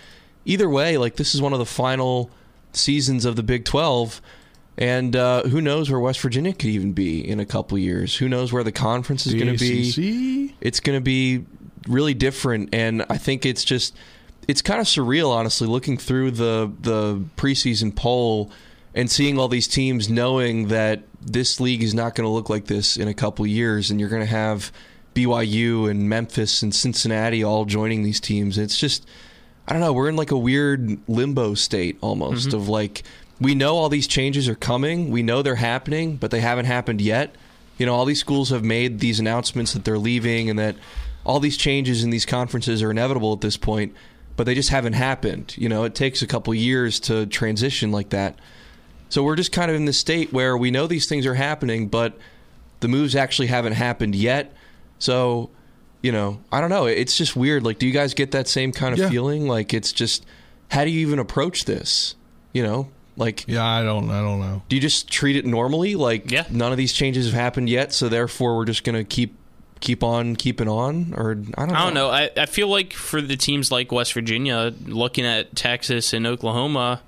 [0.44, 2.30] either way, like this is one of the final
[2.72, 4.20] seasons of the Big 12.
[4.78, 8.16] And uh, who knows where West Virginia could even be in a couple years?
[8.16, 10.54] Who knows where the conference is going to be?
[10.62, 11.44] It's going to be
[11.86, 13.94] really different, and I think it's just
[14.48, 18.50] it's kind of surreal, honestly, looking through the the preseason poll
[18.94, 22.66] and seeing all these teams, knowing that this league is not going to look like
[22.66, 24.72] this in a couple years, and you're going to have
[25.14, 28.58] BYU and Memphis and Cincinnati all joining these teams.
[28.58, 29.06] It's just
[29.66, 32.56] I don't know, we're in like a weird limbo state almost mm-hmm.
[32.56, 33.04] of like
[33.40, 37.00] we know all these changes are coming, we know they're happening, but they haven't happened
[37.00, 37.34] yet.
[37.78, 40.76] You know, all these schools have made these announcements that they're leaving and that
[41.24, 43.94] all these changes in these conferences are inevitable at this point,
[44.36, 45.54] but they just haven't happened.
[45.56, 48.38] You know, it takes a couple years to transition like that.
[49.12, 51.88] So we're just kind of in this state where we know these things are happening,
[51.88, 52.16] but
[52.80, 54.54] the moves actually haven't happened yet.
[54.98, 55.50] So
[56.02, 56.86] you know, I don't know.
[56.86, 57.62] It's just weird.
[57.62, 59.08] Like, do you guys get that same kind of yeah.
[59.08, 59.46] feeling?
[59.46, 60.26] Like, it's just,
[60.68, 62.16] how do you even approach this?
[62.52, 64.62] You know, like, yeah, I don't, I don't know.
[64.68, 65.94] Do you just treat it normally?
[65.94, 66.44] Like, yeah.
[66.50, 69.36] none of these changes have happened yet, so therefore we're just gonna keep
[69.80, 71.74] keep on keeping on or I don't know.
[71.74, 72.10] I don't know.
[72.10, 77.00] I, I feel like for the teams like West Virginia, looking at Texas and Oklahoma,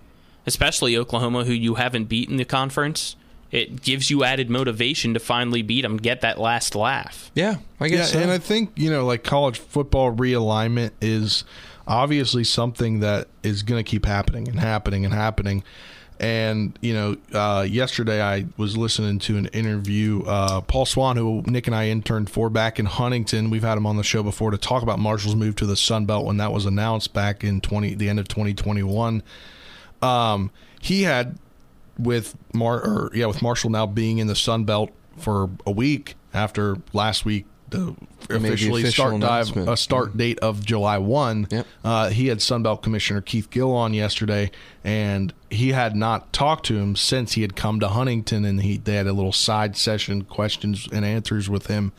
[0.46, 3.16] especially Oklahoma, who you haven't beaten the conference,
[3.50, 7.30] it gives you added motivation to finally beat them, get that last laugh.
[7.34, 8.12] Yeah, I guess.
[8.12, 8.22] Yeah, so.
[8.22, 11.44] and I think you know, like college football realignment is
[11.86, 15.62] obviously something that is going to keep happening and happening and happening.
[16.20, 20.22] And you know, uh, yesterday I was listening to an interview.
[20.24, 23.86] Uh, Paul Swan, who Nick and I interned for back in Huntington, we've had him
[23.86, 26.52] on the show before to talk about Marshall's move to the Sun Belt when that
[26.52, 29.22] was announced back in twenty the end of twenty twenty one.
[30.04, 31.38] Um, he had
[31.98, 36.16] with Mar or yeah with Marshall now being in the Sun Belt for a week
[36.32, 37.94] after last week the
[38.30, 41.46] officially official start dive a start date of July one.
[41.50, 41.66] Yep.
[41.82, 44.50] Uh, he had Sunbelt Commissioner Keith Gill on yesterday,
[44.82, 48.76] and he had not talked to him since he had come to Huntington, and he
[48.76, 51.92] they had a little side session, questions and answers with him,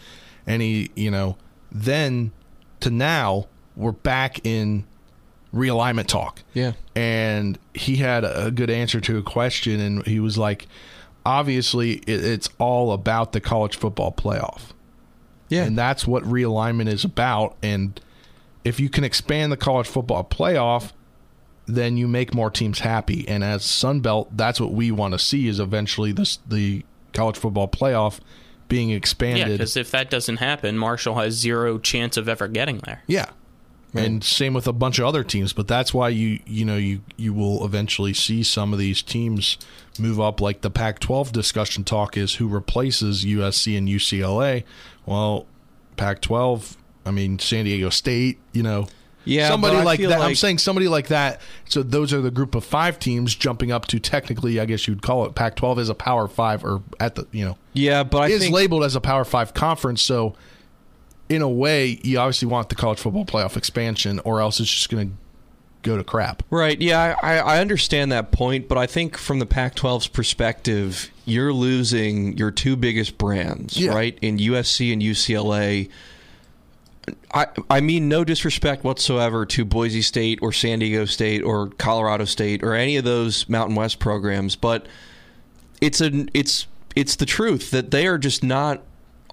[0.47, 1.37] and he, you know,
[1.71, 2.31] then
[2.79, 4.85] to now we're back in
[5.55, 6.41] realignment talk.
[6.53, 6.73] Yeah.
[6.95, 10.67] And he had a good answer to a question, and he was like,
[11.25, 14.71] obviously, it's all about the college football playoff.
[15.49, 15.63] Yeah.
[15.63, 17.55] And that's what realignment is about.
[17.63, 17.99] And
[18.63, 20.91] if you can expand the college football playoff,
[21.67, 23.27] then you make more teams happy.
[23.27, 27.37] And as Sun Belt, that's what we want to see is eventually this the college
[27.37, 28.19] football playoff
[28.67, 29.47] being Yeah, expanded.
[29.59, 33.03] because if that doesn't happen, Marshall has zero chance of ever getting there.
[33.07, 33.29] Yeah.
[33.95, 37.01] And same with a bunch of other teams, but that's why you you know you
[37.17, 39.57] you will eventually see some of these teams
[39.99, 44.63] move up like the Pac-12 discussion talk is who replaces USC and UCLA.
[45.05, 45.45] Well,
[45.97, 48.87] Pac-12, I mean San Diego State, you know.
[49.27, 50.21] Yeah, somebody like that.
[50.21, 51.41] I'm saying somebody like that.
[51.67, 55.01] So those are the group of 5 teams jumping up to technically I guess you'd
[55.01, 58.27] call it Pac-12 is a Power 5 or at the, you know, Yeah, but I
[58.29, 60.01] is think labeled as a Power Five conference.
[60.01, 60.33] So,
[61.29, 64.89] in a way, you obviously want the college football playoff expansion, or else it's just
[64.89, 65.15] going to
[65.81, 66.43] go to crap.
[66.49, 66.79] Right.
[66.81, 71.53] Yeah, I, I understand that point, but I think from the Pac 12's perspective, you're
[71.53, 73.93] losing your two biggest brands, Yeah.
[73.93, 74.17] right?
[74.21, 75.89] In USC and UCLA.
[77.33, 82.25] I, I mean no disrespect whatsoever to Boise State or San Diego State or Colorado
[82.25, 84.87] State or any of those Mountain West programs, but
[85.81, 88.81] it's a it's it's the truth that they are just not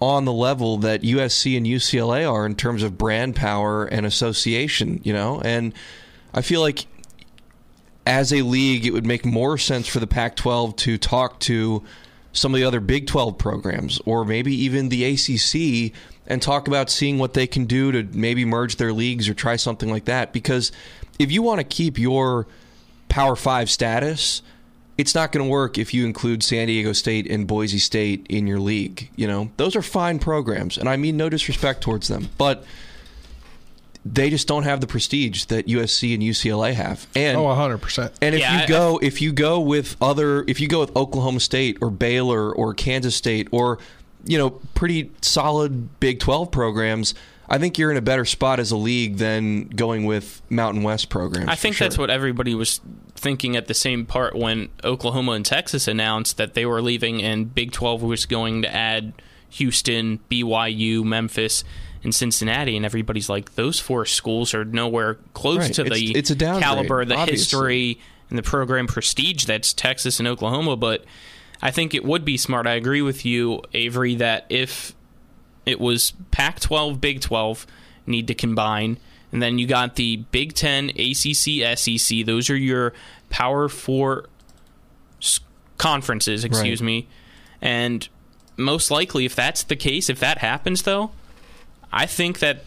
[0.02, 5.00] on the level that USC and UCLA are in terms of brand power and association,
[5.04, 5.40] you know?
[5.44, 5.72] And
[6.34, 6.86] I feel like
[8.04, 11.84] as a league, it would make more sense for the Pac 12 to talk to
[12.32, 16.90] some of the other Big 12 programs or maybe even the ACC and talk about
[16.90, 20.32] seeing what they can do to maybe merge their leagues or try something like that.
[20.32, 20.72] Because
[21.20, 22.48] if you want to keep your
[23.08, 24.42] Power 5 status,
[25.02, 28.46] it's not going to work if you include San Diego State and Boise State in
[28.46, 29.10] your league.
[29.16, 32.64] You know, those are fine programs, and I mean no disrespect towards them, but
[34.04, 37.06] they just don't have the prestige that USC and UCLA have.
[37.14, 38.12] And Oh, 100%.
[38.20, 40.94] and if Yeah, you I- go if you go with other if you go with
[40.96, 43.78] Oklahoma State or Baylor or Kansas State or
[44.24, 47.14] you know pretty solid Big 12 programs,
[47.52, 51.10] I think you're in a better spot as a league than going with Mountain West
[51.10, 51.48] programs.
[51.50, 52.80] I think that's what everybody was
[53.14, 57.54] thinking at the same part when Oklahoma and Texas announced that they were leaving and
[57.54, 59.12] Big 12 was going to add
[59.50, 61.62] Houston, BYU, Memphis,
[62.02, 62.74] and Cincinnati.
[62.74, 65.74] And everybody's like, those four schools are nowhere close Right.
[65.74, 67.36] to the It's- it's a downgrade, caliber, the obviously.
[67.58, 67.98] history,
[68.30, 70.74] and the program prestige that's Texas and Oklahoma.
[70.76, 71.04] But
[71.60, 72.66] I think it would be smart.
[72.66, 74.94] I agree with you, Avery, that if
[75.66, 77.66] it was Pac 12, Big 12
[78.06, 78.98] need to combine.
[79.30, 82.24] And then you got the Big 10, ACC, SEC.
[82.26, 82.92] Those are your
[83.30, 84.26] Power Four
[85.78, 86.86] conferences, excuse Right.
[86.86, 87.08] me.
[87.60, 88.08] And
[88.56, 91.10] most likely, if that's the case, if that happens, though,
[91.92, 92.64] I think that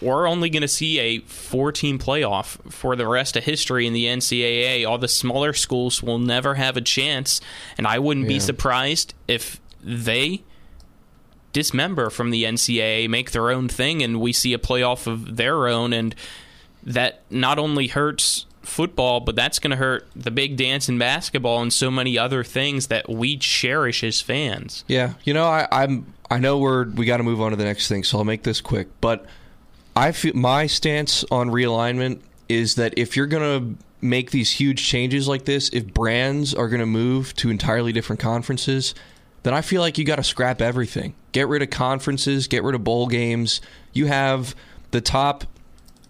[0.00, 3.92] we're only going to see a four team playoff for the rest of history in
[3.92, 4.84] the NCAA.
[4.86, 7.40] All the smaller schools will never have a chance.
[7.78, 10.42] And I wouldn't be surprised if they
[11.52, 15.68] dismember from the NCAA, make their own thing, and we see a playoff of their
[15.68, 15.92] own.
[15.92, 16.14] And
[16.82, 21.62] that not only hurts football, but that's going to hurt the big dance in basketball
[21.62, 24.84] and so many other things that we cherish as fans.
[24.88, 27.64] Yeah, you know, I, I'm I know we're we got to move on to the
[27.64, 28.88] next thing, so I'll make this quick.
[29.00, 29.26] But
[29.94, 35.28] I feel my stance on realignment is that if you're gonna make these huge changes
[35.28, 38.94] like this, if brands are gonna move to entirely different conferences,
[39.42, 41.14] then I feel like you got to scrap everything.
[41.32, 43.60] Get rid of conferences, get rid of bowl games.
[43.92, 44.54] You have
[44.90, 45.44] the top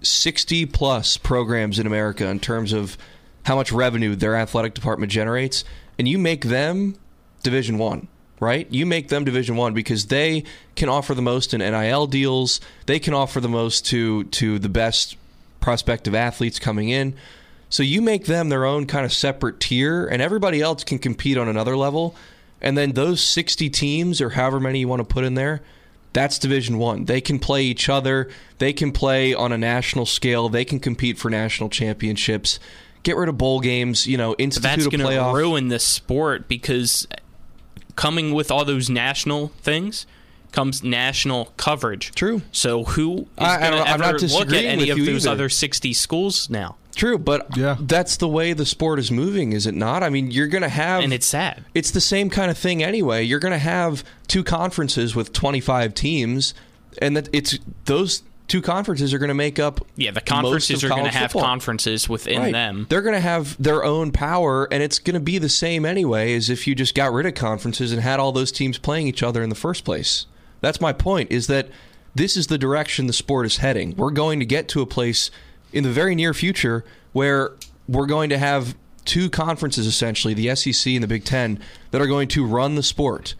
[0.02, 2.98] 60 plus programs in America in terms of
[3.44, 5.64] how much revenue their athletic department generates,
[5.98, 6.96] and you make them
[7.42, 8.08] Division One,
[8.40, 8.70] right?
[8.70, 10.44] You make them Division One because they
[10.76, 12.60] can offer the most in NIL deals.
[12.86, 15.16] They can offer the most to to the best
[15.60, 17.14] prospective athletes coming in.
[17.68, 21.38] So you make them their own kind of separate tier, and everybody else can compete
[21.38, 22.14] on another level.
[22.62, 25.60] And then those 60 teams, or however many you want to put in there,
[26.12, 27.04] That's Division One.
[27.04, 28.30] They can play each other.
[28.58, 30.48] They can play on a national scale.
[30.48, 32.60] They can compete for national championships.
[33.02, 34.06] Get rid of bowl games.
[34.06, 37.08] You know, institute That's a going to ruin the sport because
[37.96, 40.06] coming with all those national things
[40.52, 42.12] comes national coverage.
[42.14, 42.42] True.
[42.52, 45.32] So who is going to ever look at any of those either.
[45.32, 46.76] other 60 schools now?
[46.94, 47.76] True, but Yeah.
[47.80, 50.02] that's the way the sport is moving, is it not?
[50.02, 51.64] I mean, you're going to have And it's sad.
[51.74, 53.22] It's the same kind of thing anyway.
[53.24, 56.54] You're going to have two conferences with 25 teams,
[57.00, 59.80] and that it's those two conferences are going to make up.
[59.96, 61.48] Yeah, the most conferences of are going to have football.
[61.48, 62.52] conferences within Right.
[62.52, 62.86] them.
[62.90, 66.34] They're going to have their own power, and it's going to be the same anyway
[66.34, 69.22] as if you just got rid of conferences and had all those teams playing each
[69.22, 70.26] other in the first place.
[70.60, 71.30] That's my point.
[71.32, 71.68] Is that
[72.14, 73.94] this is the direction the sport is heading.
[73.96, 75.30] We're going to get to a place
[75.72, 77.52] in the very near future where
[77.88, 81.58] we're going to have two conferences essentially, the SEC and the Big Ten,
[81.90, 83.34] that are going to run the sport.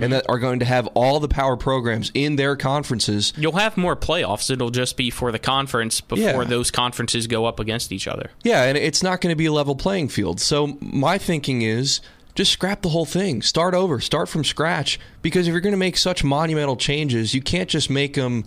[0.00, 3.76] And that are going to have all the power programs in their conferences You'll have
[3.76, 4.48] more playoffs.
[4.48, 6.48] It'll just be for the conference before Yeah.
[6.48, 8.30] those conferences go up against each other.
[8.44, 10.40] Yeah, and it's not going to be a level playing field.
[10.40, 12.00] So my thinking is
[12.36, 13.42] just scrap the whole thing.
[13.42, 13.98] Start over.
[13.98, 15.00] Start from scratch.
[15.20, 18.44] Because if you're going to make such monumental changes, you can't just make them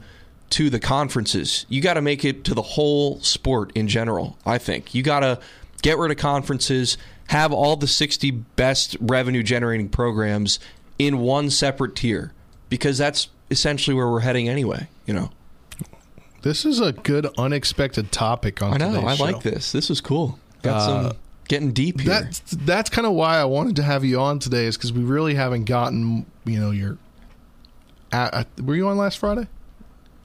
[0.52, 1.66] to the conferences.
[1.70, 4.38] You got to make it to the whole sport in general.
[4.46, 5.40] I think you got to
[5.82, 10.60] get rid of conferences, have all the 60 best revenue generating programs
[11.00, 12.34] in one separate tier,
[12.70, 14.88] because that's essentially where we're heading anyway.
[15.06, 15.32] You know.
[16.44, 19.06] This is a good unexpected topic on I know.
[19.06, 19.24] I show.
[19.24, 19.72] like this.
[19.72, 20.40] This is cool.
[20.64, 22.10] Got some getting deep here.
[22.10, 25.04] That's that's kind of why I wanted to have you on today, is because we
[25.04, 26.98] really haven't gotten you know your.
[28.12, 29.48] Uh, uh, were you on last Friday?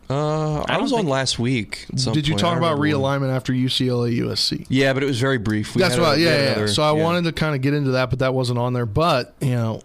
[0.08, 1.86] Uh, I, don't was on last week.
[1.92, 2.40] at some Did you point.
[2.40, 3.20] talk about remember one.
[3.22, 4.64] realignment after UCLA USC?
[4.68, 5.74] Yeah, but it was very brief.
[5.74, 6.18] We That's had a- right.
[6.18, 6.42] Yeah, yeah.
[6.52, 7.02] another- So I yeah.
[7.02, 8.86] wanted to kind of get into that, but that wasn't on there.
[8.86, 9.80] But you know,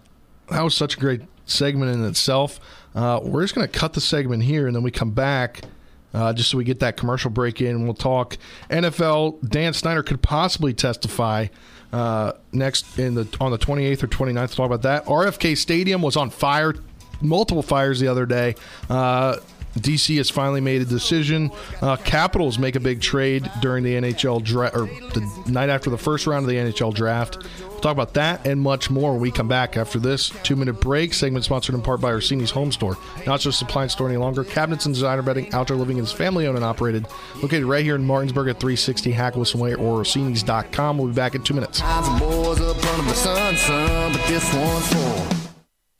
[0.50, 2.60] that was such a great segment in itself.
[2.94, 5.62] Uh, we're just going to cut the segment here, and then we come back.
[6.14, 8.38] Uh, just so we get that commercial break in, we'll talk
[8.70, 9.40] NFL.
[9.48, 11.48] Dan Snyder could possibly testify
[11.94, 14.56] uh, next in the on the 28th or 29th.
[14.56, 15.06] Talk about that.
[15.06, 16.76] RFK Stadium was on fire,
[17.22, 18.56] multiple fires the other day.
[18.90, 19.38] Uh,
[19.76, 21.52] DC has finally made a decision.
[21.82, 25.98] Uh, Capitals make a big trade during the NHL draft, or the night after the
[25.98, 27.38] first round of the NHL draft.
[27.60, 30.80] We'll talk about that and much more when we come back after this two minute
[30.80, 31.14] break.
[31.14, 32.98] Segment sponsored in part by Orsini's Home Store.
[33.26, 34.44] Not just a appliance store any longer.
[34.44, 37.08] Cabinets and designer bedding, outdoor living is family owned and operated.
[37.42, 40.98] Located right here in Martinsburg at 360 Hack Wilson Way or Orsini's.com.
[40.98, 41.80] We'll be back in two minutes.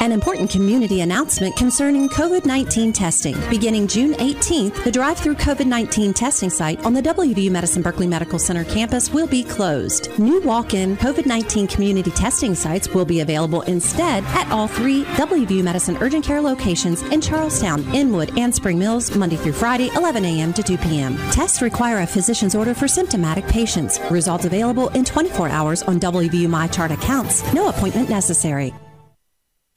[0.00, 3.34] An important community announcement concerning COVID 19 testing.
[3.48, 8.06] Beginning June 18th, the drive through COVID 19 testing site on the WVU Medicine Berkeley
[8.06, 10.10] Medical Center campus will be closed.
[10.18, 15.04] New walk in COVID 19 community testing sites will be available instead at all three
[15.04, 19.88] WVU Medicine urgent care locations in Charles Town, Inwood, and Spring Mills, Monday through Friday,
[19.96, 20.52] 11 a.m.
[20.52, 21.16] to 2 p.m.
[21.30, 23.98] Tests require a physician's order for symptomatic patients.
[24.10, 27.50] Results available in 24 hours on WVU MyChart accounts.
[27.54, 28.74] No appointment necessary.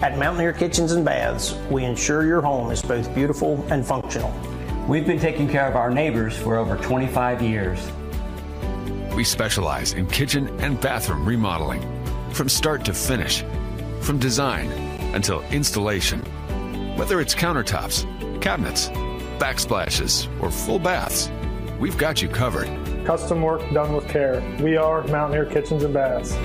[0.02, 4.34] At Mountaineer Kitchens and Baths, we ensure your home is both beautiful and functional.
[4.88, 7.86] We've been taking care of our neighbors for over 25 years.
[9.14, 11.82] We specialize in kitchen and bathroom remodeling,
[12.32, 13.44] from start to finish,
[14.00, 14.72] from design
[15.14, 16.22] until installation.
[16.96, 18.06] Whether it's countertops,
[18.40, 18.88] cabinets,
[19.38, 21.30] backsplashes, or full baths,
[21.78, 22.70] we've got you covered.
[23.06, 24.42] Custom work done with care.
[24.62, 26.38] We are Mountaineer Kitchens and Baths.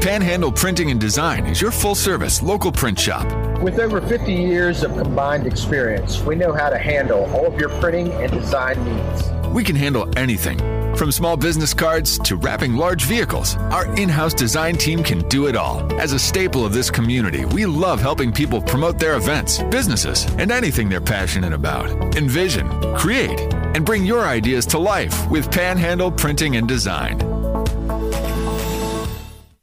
[0.00, 3.26] Panhandle Printing and Design is your full service local print shop.
[3.60, 7.68] With over 50 years of combined experience, we know how to handle all of your
[7.68, 9.30] printing and design needs.
[9.50, 10.56] We can handle anything,
[10.96, 13.56] from small business cards to wrapping large vehicles.
[13.56, 15.86] Our in house design team can do it all.
[16.00, 20.50] As a staple of this community, we love helping people promote their events, businesses, and
[20.50, 21.90] anything they're passionate about.
[22.16, 23.38] Envision, create,
[23.76, 27.29] and bring your ideas to life with Panhandle Printing and Design.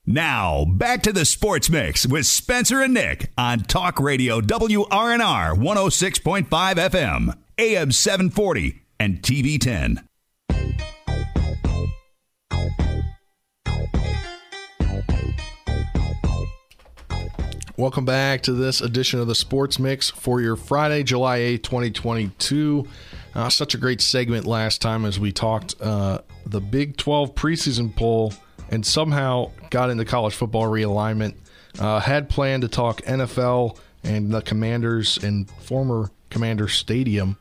[0.09, 6.47] Now, back to the Sports Mix with Spencer and Nick on Talk Radio WRNR 106.5
[6.47, 10.07] FM, AM 740, and TV 10.
[17.75, 22.87] Welcome back to this edition of the Sports Mix for your Friday, July 8, 2022.
[23.35, 27.93] Uh, such a great segment last time as we talked uh, the Big 12 preseason
[27.93, 28.31] poll
[28.69, 31.35] and somehow got into college football realignment.
[31.79, 37.37] Uh, had planned to talk NFL and the Commanders and former Commander Stadium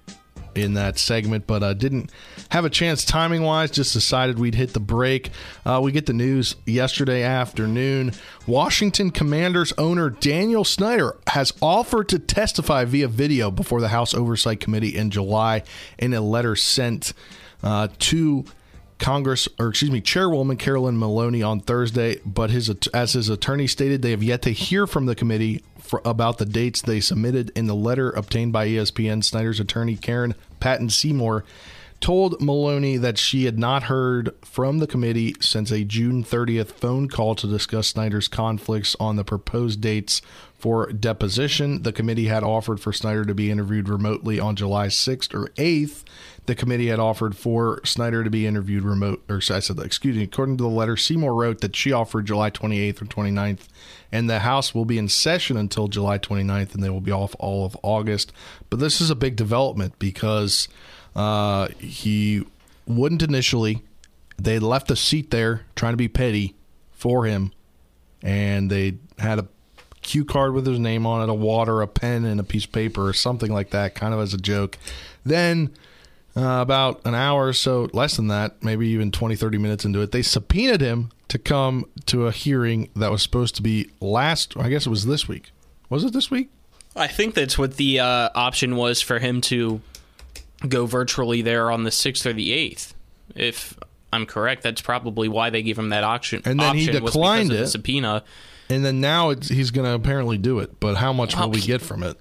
[0.56, 2.10] in that segment, but uh, didn't
[2.50, 3.70] have a chance timing wise.
[3.70, 5.30] Just decided we'd hit the break.
[5.64, 8.12] Uh, we get the news yesterday afternoon.
[8.46, 14.60] Washington Commanders owner Daniel Snyder has offered to testify via video before the House Oversight
[14.60, 15.62] Committee in July
[15.98, 17.12] in a letter sent
[17.62, 18.44] uh, to
[18.98, 22.18] Congress, or excuse me, Chairwoman Carolyn Maloney on Thursday.
[22.24, 26.00] But his, as his attorney stated, they have yet to hear from the committee for,
[26.04, 29.22] about the dates they submitted in the letter obtained by ESPN.
[29.22, 31.44] Snyder's attorney Karen Patton Seymour
[32.00, 37.08] told Maloney that she had not heard from the committee since a June 30th phone
[37.08, 40.22] call to discuss Snyder's conflicts on the proposed dates
[40.58, 41.82] for deposition.
[41.82, 46.04] The committee had offered for Snyder to be interviewed remotely on July 6th or 8th.
[46.46, 50.22] The committee had offered for Snyder to be interviewed remote, or I said, excuse me,
[50.22, 53.66] according to the letter, Seymour wrote that she offered July 28th or 29th,
[54.12, 57.34] and the House will be in session until July 29th, and they will be off
[57.40, 58.32] all of August.
[58.70, 60.68] But this is a big development because
[61.16, 62.44] uh, he
[62.86, 63.82] wouldn't initially.
[64.38, 66.54] They left a seat there trying to be petty
[66.92, 67.52] for him,
[68.22, 69.48] and they had a
[70.02, 72.72] cue card with his name on it, a water, a pen, and a piece of
[72.72, 74.78] paper, or something like that, kind of as a joke.
[75.24, 75.74] Then
[76.36, 80.02] uh, about an hour or so, less than that, maybe even 20, 30 minutes into
[80.02, 84.54] it, they subpoenaed him to come to a hearing that was supposed to be last,
[84.56, 85.50] I guess it was this week.
[85.88, 86.50] Was it this week?
[86.94, 89.80] I think that's what the uh, option was for him to
[90.66, 92.94] go virtually there on the 6th or the 8th.
[93.34, 93.78] If
[94.12, 96.42] I'm correct, that's probably why they gave him that option.
[96.44, 97.68] And then he declined it.
[97.68, 98.24] subpoena.
[98.68, 100.80] And then now it's, he's going to apparently do it.
[100.80, 102.16] But how much will we get from it?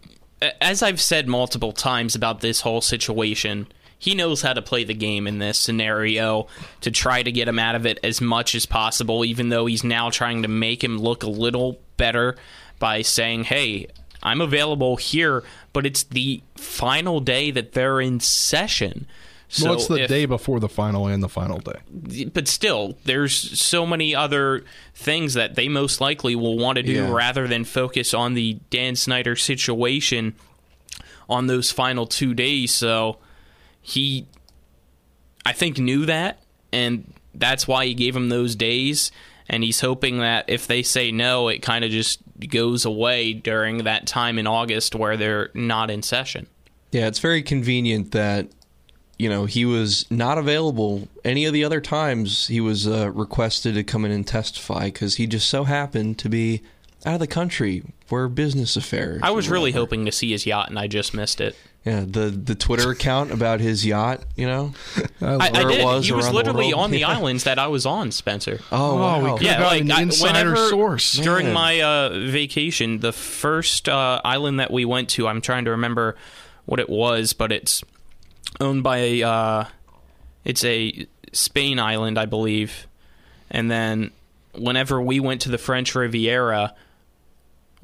[0.61, 3.67] As I've said multiple times about this whole situation,
[3.97, 6.47] he knows how to play the game in this scenario
[6.81, 9.83] to try to get him out of it as much as possible, even though he's
[9.83, 12.35] now trying to make him look a little better
[12.77, 13.87] by saying, hey,
[14.25, 19.07] I'm available here, but it's the final day that they're in session.
[19.47, 22.25] So well, it's the if- day before the final and the final day.
[22.33, 24.65] but still, there's so many other
[24.95, 27.11] things that they most likely will want to do Yeah.
[27.11, 30.33] rather than focus on the Dan Snyder situation
[31.29, 32.73] on those final two days.
[32.73, 33.17] So
[33.81, 34.25] he,
[35.45, 36.41] I think, knew that,
[36.73, 39.11] and that's why he gave him those days.
[39.47, 42.19] And he's hoping that if they say no, it kind of just
[42.49, 46.47] goes away during that time in August where they're not in session.
[46.91, 48.47] Yeah, it's very convenient that
[49.17, 53.75] you know he was not available any of the other times he was uh, requested
[53.75, 56.61] to come in and testify because he just so happened to be
[57.05, 59.21] out of the country for business affairs.
[59.23, 61.55] I was really hoping to see his yacht, and I just missed it.
[61.85, 64.73] Yeah, the the Twitter account about his yacht, you know,
[65.21, 65.85] I, I where it did.
[65.85, 67.09] was he was around the literally on the Yeah.
[67.09, 68.59] islands that I was on, Spencer.
[68.71, 69.19] Oh, wow.
[69.23, 71.13] we could've yeah, gotten like an I- insider whenever source.
[71.13, 71.53] during Man.
[71.53, 76.15] my uh, vacation, the first uh, island that we went to, I'm trying to remember
[76.65, 77.83] what it was, but it's
[78.59, 79.65] owned by a, uh,
[80.43, 82.87] it's a Spain island, I believe.
[83.51, 84.09] And then
[84.55, 86.73] whenever we went to the French Riviera,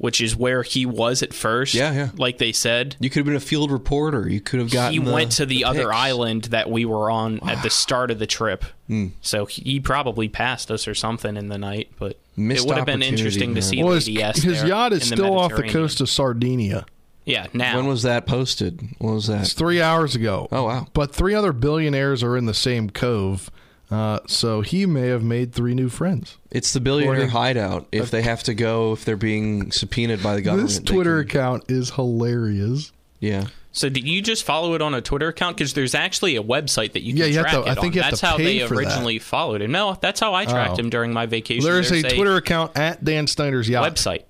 [0.02, 2.08] which is where he was at first, Yeah, yeah.
[2.16, 4.28] like they said, You could have been a field reporter.
[4.28, 4.92] You could have gotten.
[4.92, 5.94] he the- went to the, other pics.
[5.96, 8.64] island that we were on at the start of the trip.
[8.88, 9.06] Hmm.
[9.20, 12.86] So he probably passed us or something in the night, but Missed it would have
[12.86, 13.54] been interesting man.
[13.56, 16.00] to see Well, his, Lady S his yacht is in the still off the coast
[16.00, 16.84] of Sardinia.
[17.24, 18.80] Yeah, now When was that posted?
[18.98, 19.42] What was that?
[19.42, 20.48] It's three hours ago.
[20.50, 20.88] Oh wow!
[20.92, 23.48] But three other billionaires are in the same cove,
[23.92, 26.38] uh, so he may have made three new friends.
[26.50, 27.86] It's the billionaire hideout.
[27.92, 31.30] If they have to go, if they're being subpoenaed by the government, This Twitter can-
[31.40, 32.92] account is hilarious.
[33.20, 33.46] yeah.
[33.74, 35.56] So did you just follow it on a Twitter account?
[35.56, 37.86] Because there's actually a website that you can Yeah, you have track to- I think
[37.86, 37.92] on.
[37.94, 38.80] you have That's to how they for that.
[38.80, 39.70] originally followed it.
[39.70, 40.76] No, that's how I tracked Oh.
[40.82, 41.64] him during my vacation.
[41.64, 44.24] There's, a Twitter account at Dan Snyder's yacht website.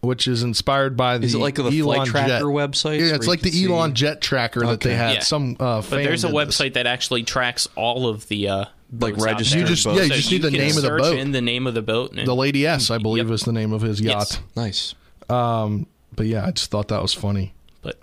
[0.00, 2.42] which is inspired by the Is it like the Elon flight tracker jet.
[2.42, 5.12] websites Yeah, it's like the can see- Elon jet tracker that they had.
[5.16, 5.20] Yeah.
[5.20, 6.56] Some uh, But there's a fan did this.
[6.58, 9.60] website that actually tracks all of the uh, Like boats out registered.
[9.60, 11.16] You just- yeah, you just need the name of the boat.
[11.18, 12.14] in the name of the boat.
[12.14, 13.34] The Lady S, I believe, Yep.
[13.34, 14.26] is the name of his yacht.
[14.30, 14.38] Yes.
[14.56, 14.94] Nice.
[15.28, 15.86] Um,
[16.16, 17.54] but yeah, I just thought that was funny.
[17.82, 18.00] But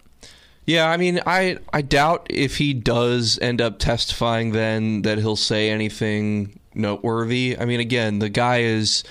[0.65, 5.35] Yeah, I mean, I I doubt if he does end up testifying, then that he'll
[5.35, 7.57] say anything noteworthy.
[7.59, 9.03] I mean, again, the guy is.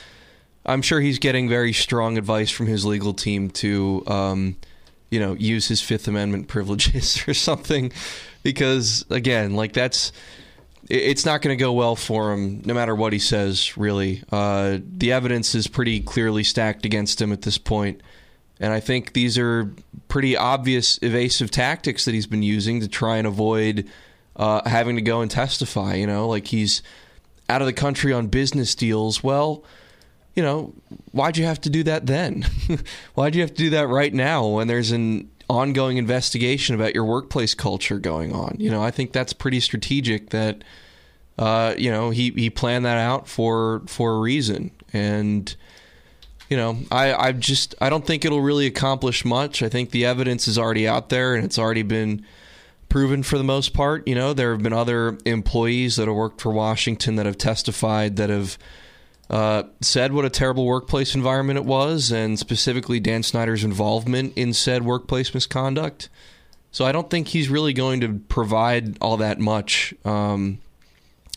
[0.64, 4.57] I'm sure he's getting very strong advice from his legal team to, um,
[5.11, 7.93] you know, use his Fifth Amendment privileges or something,
[8.43, 10.14] because again, like that's it-
[10.89, 13.76] it's not going to go well for him, no matter what he says.
[13.76, 18.03] Really, uh, the evidence is pretty clearly stacked against him at this point,
[18.61, 19.72] and I think these are
[20.09, 23.89] pretty obvious evasive tactics that he's been using to try and avoid
[24.37, 25.95] uh, having to go and testify.
[25.95, 26.82] You know, like he's
[27.49, 29.22] out of the country on business deals.
[29.22, 29.64] Well,
[30.34, 30.74] you know,
[31.12, 32.47] why'd you have to do that then?
[33.14, 37.05] why'd you have to do that right now when there's an ongoing investigation about your
[37.05, 38.57] workplace culture going on?
[38.59, 40.63] You know, I think that's pretty strategic that
[41.39, 44.71] uh, you know, he, he planned that out for for a reason.
[44.93, 45.55] And
[46.49, 49.63] you know, I, I just I don't think it'll really accomplish much.
[49.63, 52.25] I think the evidence is already out there and it's already been
[52.89, 54.07] proven for the most part.
[54.09, 58.17] You know, there have been other employees that have worked for Washington that have testified
[58.17, 58.57] that have
[59.29, 64.53] uh, said what a terrible workplace environment it was, and specifically Dan Snyder's involvement in
[64.53, 66.09] said workplace misconduct.
[66.70, 70.59] So I don't think he's really going to provide all that much um,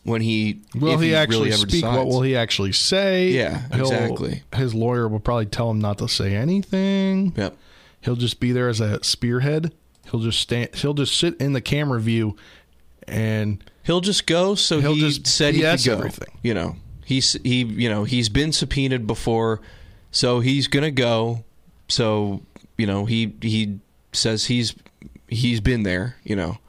[0.04, 1.84] when he Will if he, really actually ever speak?
[1.84, 3.30] What will he actually say?
[3.30, 4.44] Yeah, He'll- exactly.
[4.54, 7.34] His lawyer will probably tell him not to say anything.
[7.36, 7.56] Yep.
[8.02, 9.74] He'll just be there as a spearhead.
[10.10, 10.76] He'll just stand.
[10.76, 12.36] He'll just sit in the camera view,
[13.08, 14.56] and he'll just go.
[14.56, 15.94] So he'll he just said he could go.
[15.94, 16.30] everything.
[16.42, 16.76] You know,
[17.10, 19.60] he's he you know he's been subpoenaed before,
[20.12, 21.44] so he's gonna go.
[21.88, 22.44] So
[22.78, 23.80] you know he he
[24.14, 24.76] says he's
[25.28, 26.18] he's been there.
[26.24, 26.60] You know,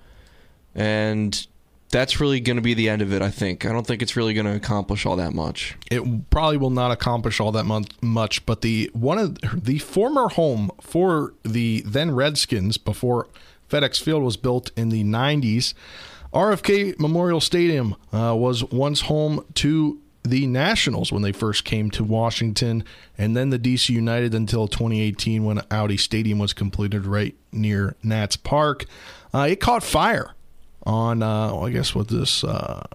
[0.75, 1.47] and
[1.91, 3.21] that's really going to be the end of it.
[3.21, 3.67] I think.
[3.67, 5.77] I don't think it's really going to accomplish all that much.
[5.91, 8.47] it probably will not accomplish all that mon- much.
[8.47, 13.29] But the one of the former home for the then Redskins before
[13.69, 15.75] FedEx Field was built in the '90s,
[16.33, 22.05] RFK Memorial Stadium uh, was once home to the Nationals when they first came to
[22.05, 22.85] Washington,
[23.17, 28.37] and then the DC United until 2018 when Audi Stadium was completed right near Nats
[28.37, 28.85] Park.
[29.33, 30.35] Uh, it caught fire
[30.85, 32.87] on, uh, I guess, what this uh,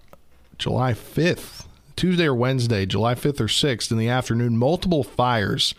[0.57, 1.65] July 5th,
[1.95, 4.57] Tuesday or Wednesday, July 5th or 6th in the afternoon.
[4.57, 5.73] Multiple fires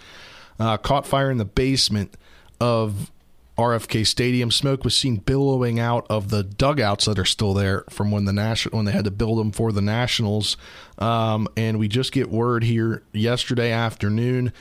[0.59, 2.17] uh, caught fire in the basement
[2.61, 3.11] of
[3.59, 4.51] RFK Stadium.
[4.51, 8.33] Smoke was seen billowing out of the dugouts that are still there from when the
[8.33, 10.57] national when they had to build them for the Nationals.
[10.99, 14.53] Um, and we just get word here yesterday afternoon.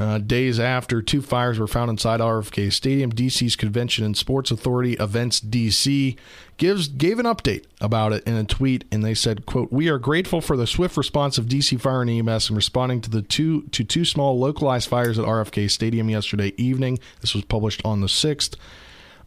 [0.00, 3.12] Uh, days after, two fires were found inside RFK Stadium.
[3.12, 6.16] DC's Convention and Sports Authority, Events DC,
[6.56, 9.98] gives gave an update about it in a tweet, and they said, "quote We are
[9.98, 13.64] grateful for the swift response of DC Fire and EMS in responding to the two
[13.72, 16.98] to two small localized fires at RFK Stadium yesterday evening.
[17.20, 18.56] This was published on the sixth.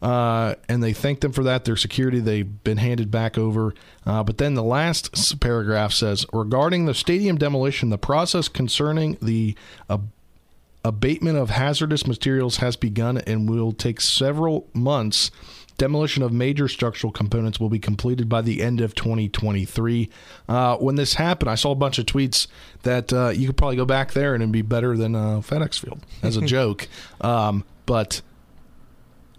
[0.02, 1.64] Uh, and they thank them for that.
[1.64, 3.74] Their security, they've been handed back over.
[4.04, 9.54] Uh, but then the last paragraph says regarding the stadium demolition, the process concerning the
[10.84, 15.30] abatement of hazardous materials has begun and will take several months.
[15.76, 20.08] Demolition of major structural components will be completed by the end of 2023.
[20.48, 22.46] Uh, when this happened, I saw a bunch of tweets
[22.82, 25.80] that uh, you could probably go back there and it'd be better than uh, FedEx
[25.80, 26.86] Field as a joke.
[27.20, 28.20] Um, but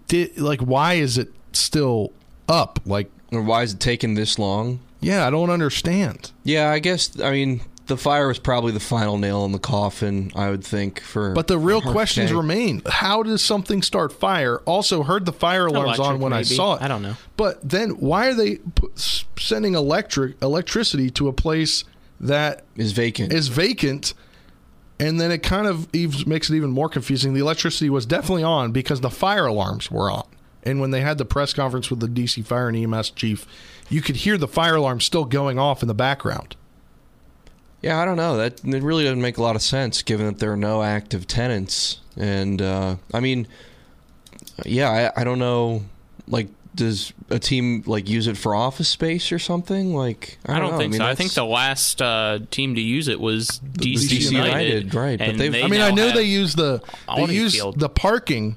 [0.08, 2.12] did like why is it still
[2.48, 2.80] up?
[2.84, 4.80] Like, or why is it taking this long?
[5.00, 6.32] Yeah, I don't understand.
[6.44, 7.18] Yeah, I guess.
[7.20, 10.32] I mean, the fire was probably the final nail in the coffin.
[10.34, 11.32] I would think for.
[11.32, 11.92] But the real RFK.
[11.92, 14.58] questions remain: How does something start fire?
[14.66, 16.82] Also, heard the fire alarms Electric, on when I saw it.
[16.82, 17.16] I don't know.
[17.36, 21.84] But then, why are they p- s- sending electric electricity to a place
[22.20, 23.32] that is vacant?
[23.32, 24.14] Is vacant,
[24.98, 27.34] and then it kind of ev- makes it even more confusing.
[27.34, 30.26] The electricity was definitely on because the fire alarms were on.
[30.64, 33.46] And when they had the press conference with the DC Fire and EMS chief,
[33.88, 36.56] you could hear the fire alarm still going off in the background.
[37.86, 38.36] Yeah, I don't know.
[38.36, 41.26] That it really doesn't make a lot of sense given that there are no active
[41.28, 42.00] tenants.
[42.16, 43.46] And uh, I mean,
[44.64, 45.82] yeah, I, I don't know.
[46.26, 49.94] Like, does a team like use it for office space or something?
[49.94, 50.78] Like, I I don't, don't, know.
[50.78, 51.06] think I mean, so.
[51.06, 55.18] I think the last uh, team to use it was DC, DC United, United, right,
[55.18, 56.82] but they've- they I mean, I now know they use the
[57.16, 57.78] they use Field.
[57.78, 58.56] the parking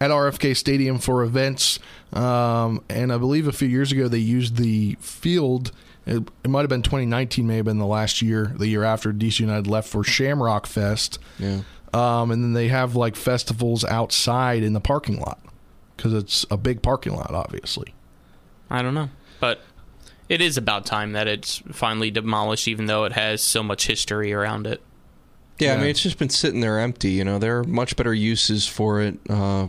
[0.00, 1.78] at RFK Stadium for events,
[2.12, 5.70] um, and I believe a few years ago they used the field.
[6.06, 9.12] It, it might have been 2019, may have been the last year, the year after
[9.12, 11.18] DC United left for Shamrock Fest.
[11.38, 11.60] Yeah.
[11.94, 15.40] Um, and then they have like festivals outside in the parking lot
[15.96, 17.94] because it's a big parking lot, obviously.
[18.68, 19.60] I don't know, but
[20.28, 24.32] it is about time that it's finally demolished, even though it has so much history
[24.32, 24.82] around it.
[25.58, 27.10] Yeah, I mean, it's just been sitting there empty.
[27.10, 29.18] You know, there are much better uses for it.
[29.30, 29.68] Uh,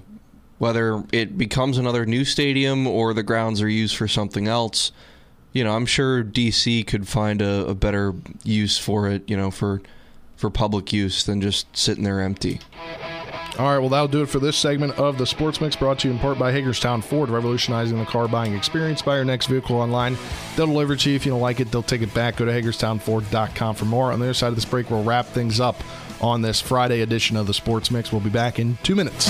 [0.57, 4.91] whether it becomes another new stadium or the grounds are used for something else,
[5.55, 9.27] you know, I'm sure DC could find a, a better use for it.
[9.27, 9.81] You know, for
[10.35, 12.59] for public use than just sitting there empty.
[13.57, 16.09] All right, well, that'll do it for this segment of the Sports Mix brought to
[16.09, 19.01] you in part by Hagerstown Ford, revolutionizing the car buying experience.
[19.01, 20.17] Buy your next vehicle online.
[20.57, 21.15] They'll deliver it to you.
[21.15, 22.35] If you don't like it, they'll take it back.
[22.35, 24.11] Go to HagerstownFord.com for more.
[24.11, 25.77] On the other side of this break, we'll wrap things up
[26.19, 28.11] on this Friday edition of the Sports Mix.
[28.11, 29.29] We'll be back in two minutes.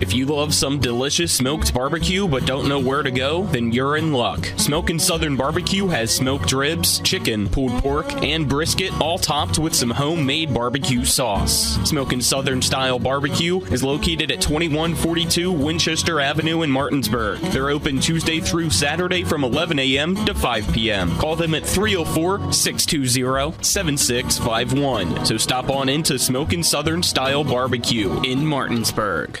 [0.00, 3.98] If you love some delicious smoked barbecue but don't know where to go, then you're
[3.98, 4.50] in luck.
[4.56, 9.90] Smokin' Southern Barbecue has smoked ribs, chicken, pulled pork, and brisket, all topped with some
[9.90, 11.78] homemade barbecue sauce.
[11.86, 17.38] Smokin' Southern Style Barbecue is located at 2142 Winchester Avenue in Martinsburg.
[17.52, 20.16] They're open Tuesday through Saturday from 11 a.m.
[20.24, 21.14] to 5 p.m.
[21.18, 25.26] Call them at 304 620 7651.
[25.26, 29.40] So stop on into Smokin' Southern Style Barbecue in Martinsburg.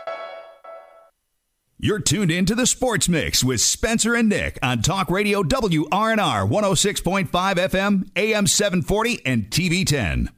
[1.83, 6.47] You're tuned in to the Sports Mix with Spencer and Nick on Talk Radio WRNR
[6.47, 10.29] 106.5 FM, AM 740, and TV 10.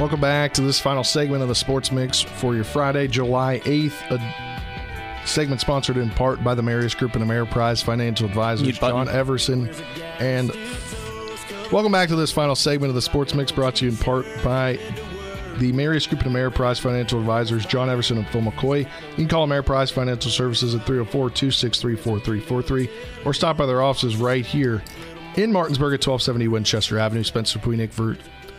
[0.00, 4.10] Welcome back to this final segment of the Sports Mix for your Friday, July 8th.
[4.10, 9.70] A segment sponsored in part by the Marius Group and Ameriprise Financial Advisors, John Everson.
[10.18, 10.50] And
[11.70, 14.26] welcome back to this final segment of the Sports Mix brought to you in part
[14.42, 14.80] by
[15.58, 18.80] the Marius Group and Ameriprise Financial Advisors, John Everson and Phil McCoy.
[18.80, 22.90] You can call Ameriprise Financial Services at 304 263 4343
[23.24, 24.82] or stop by their offices right here
[25.36, 27.24] in Martinsburg at 1270 Winchester Avenue.
[27.24, 28.16] Spencer Nick for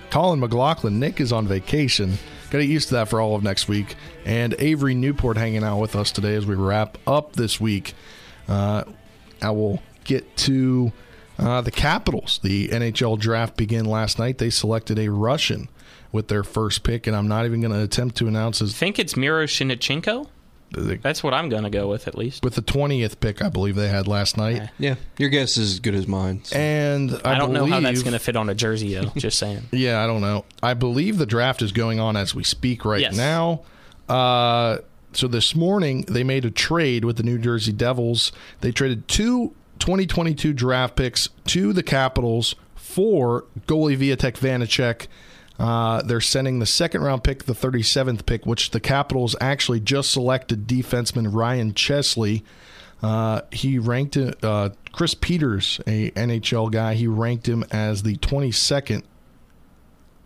[0.09, 0.99] Colin McLaughlin.
[0.99, 2.11] Nick is on vacation.
[2.49, 3.95] Got to get used to that for all of next week.
[4.25, 7.93] And Avery Newport hanging out with us today as we wrap up this week.
[8.47, 8.83] Uh,
[9.41, 10.91] I will get to
[11.37, 12.39] uh, the Capitals.
[12.43, 14.37] The NHL draft began last night.
[14.37, 15.67] They selected a Russian
[16.15, 18.73] with their first pick, and I'm not even going to attempt to announce his.
[18.73, 20.27] I think it's Miroshnichenko.
[20.71, 22.43] That's what I'm going to go with at least.
[22.43, 24.55] With the 20th pick, I believe they had last night.
[24.55, 26.43] Yeah, yeah your guess is as good as mine.
[26.43, 26.57] So.
[26.57, 29.11] And I, I don't believe, know how that's going to fit on a jersey, though.
[29.15, 29.63] just saying.
[29.71, 30.43] Yeah, I don't know.
[30.63, 33.15] I believe the draft is going on as we speak right yes.
[33.15, 33.61] now.
[34.09, 34.79] Uh,
[35.13, 38.31] so this morning they made a trade with the New Jersey Devils.
[38.61, 45.07] They traded two 2022 draft picks to the Capitals for goalie Vitek Vanacek
[45.59, 50.11] uh, they're sending the second round pick, the 37th pick, which the Capitals actually just
[50.11, 52.43] selected defenseman Ryan Chesley.
[53.01, 56.93] Uh, he ranked uh, Chris Peters, a NHL guy.
[56.95, 59.03] He ranked him as the 22nd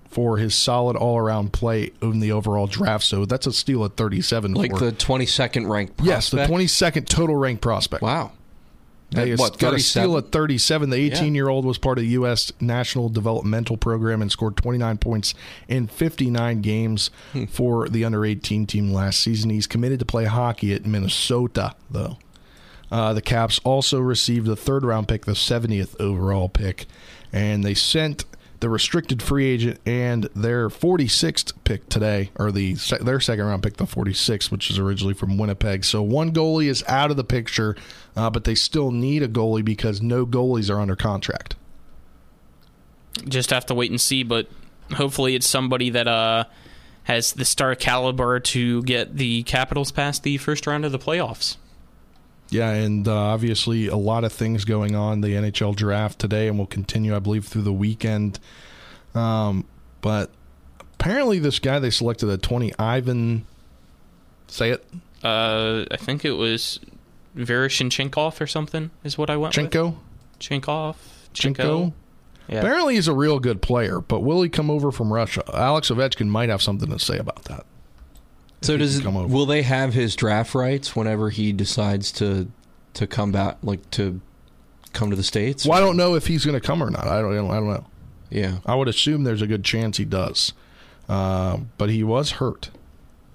[0.07, 3.05] for his solid all around play in the overall draft.
[3.05, 4.53] So that's a steal at 37.
[4.53, 6.07] Like the 22nd ranked prospect?
[6.07, 8.01] Yes, the 22nd total ranked prospect.
[8.01, 8.31] Wow.
[9.11, 10.91] They what, got a steal at 37.
[10.91, 12.51] The 18 year old was part of the U.S.
[12.59, 15.33] National Developmental Program and scored 29 points
[15.67, 17.45] in 59 games hmm.
[17.45, 19.49] for the under 18 team last season.
[19.49, 22.17] He's committed to play hockey at Minnesota, though.
[22.91, 26.85] Uh, the Caps also received the third round pick, the 70th overall pick,
[27.31, 28.25] and they sent
[28.59, 33.77] the restricted free agent and their 46th pick today, or the their second round pick,
[33.77, 35.85] the 46th, which is originally from Winnipeg.
[35.85, 37.75] So one goalie is out of the picture,
[38.15, 41.55] uh, but they still need a goalie because no goalies are under contract.
[43.27, 44.47] Just have to wait and see, but
[44.93, 46.45] hopefully it's somebody that uh,
[47.03, 51.57] has the star caliber to get the Capitals past the first round of the playoffs.
[52.51, 55.21] Yeah, and uh, obviously a lot of things going on.
[55.21, 58.39] The NHL draft today, and will continue, I believe, through the weekend.
[59.13, 59.65] Um,
[60.01, 60.31] but
[60.95, 63.45] apparently, this guy they selected at twenty, Ivan.
[64.47, 64.85] Say it.
[65.23, 66.79] Uh, I think it was
[67.35, 69.91] Veroshinchenkov or something is what I went Chenko.
[69.91, 70.39] with.
[70.39, 70.95] Chenkov.
[71.33, 71.93] Chenko.
[72.47, 72.59] Yeah.
[72.59, 75.43] Apparently, he's a real good player, but will he come over from Russia?
[75.53, 77.65] Alex Ovechkin might have something to say about that.
[78.61, 79.33] So does can come over.
[79.33, 82.51] will they have his draft rights whenever he decides to
[82.95, 84.19] to come back, like to
[84.93, 85.65] come to the states?
[85.65, 87.07] Well, I don't know if he's going to come or not.
[87.07, 87.49] I don't.
[87.51, 87.85] I don't know.
[88.29, 90.53] Yeah, I would assume there's a good chance he does,
[91.07, 92.69] uh, but he was hurt.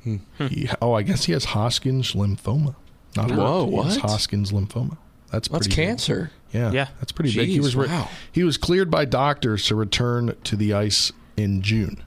[0.04, 0.16] Hmm.
[0.38, 2.74] He, oh, I guess he has Hodgkin's lymphoma.
[3.16, 3.38] Not hurt.
[3.38, 4.10] Whoa, He has what?
[4.10, 4.98] Hodgkin's lymphoma.
[5.32, 5.86] That's That's pretty big.
[5.88, 6.30] cancer.
[6.52, 6.88] Yeah, Yeah.
[7.00, 7.48] that's pretty big.
[7.48, 8.08] He was re- wow.
[8.30, 12.04] he was cleared by doctors to return to the ice in June.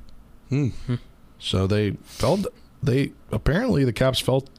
[0.50, 0.70] Hmm.
[1.40, 2.46] So they felt
[2.84, 4.50] they apparently the Caps felt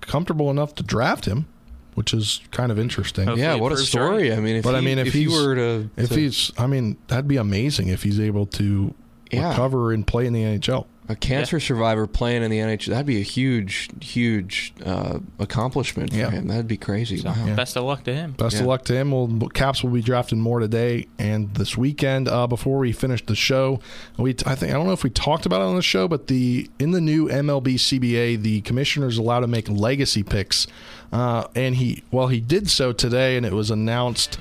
[0.00, 1.46] comfortable enough to draft him,
[1.94, 3.24] which is kind of interesting.
[3.26, 4.30] Hopefully Yeah, what a story.
[4.30, 4.38] right.
[4.38, 6.14] I mean, if but I he- mean, if, if he's, you were to, if to-
[6.18, 8.94] he's, I mean, that'd be amazing if he's able to
[9.32, 9.48] Yeah.
[9.50, 10.86] recover and play in the NHL.
[11.08, 16.16] A cancer survivor playing in the NHL, that'd be a huge, huge uh, accomplishment for
[16.16, 16.30] Yeah.
[16.30, 16.48] him.
[16.48, 17.18] That'd be crazy.
[17.18, 17.54] So, Wow.
[17.54, 18.32] Best of luck to him.
[18.36, 18.62] Best Yeah.
[18.62, 19.10] of luck to him.
[19.12, 22.26] Well, Caps will be drafting more today and this weekend.
[22.28, 23.80] Uh, before we finish the show,
[24.16, 26.26] we I think I don't know if we talked about it on the show, but
[26.26, 30.66] the in the new MLB CBA, the commissioner is allowed to make legacy picks,
[31.12, 34.38] uh, and he well he did so today, and it was announced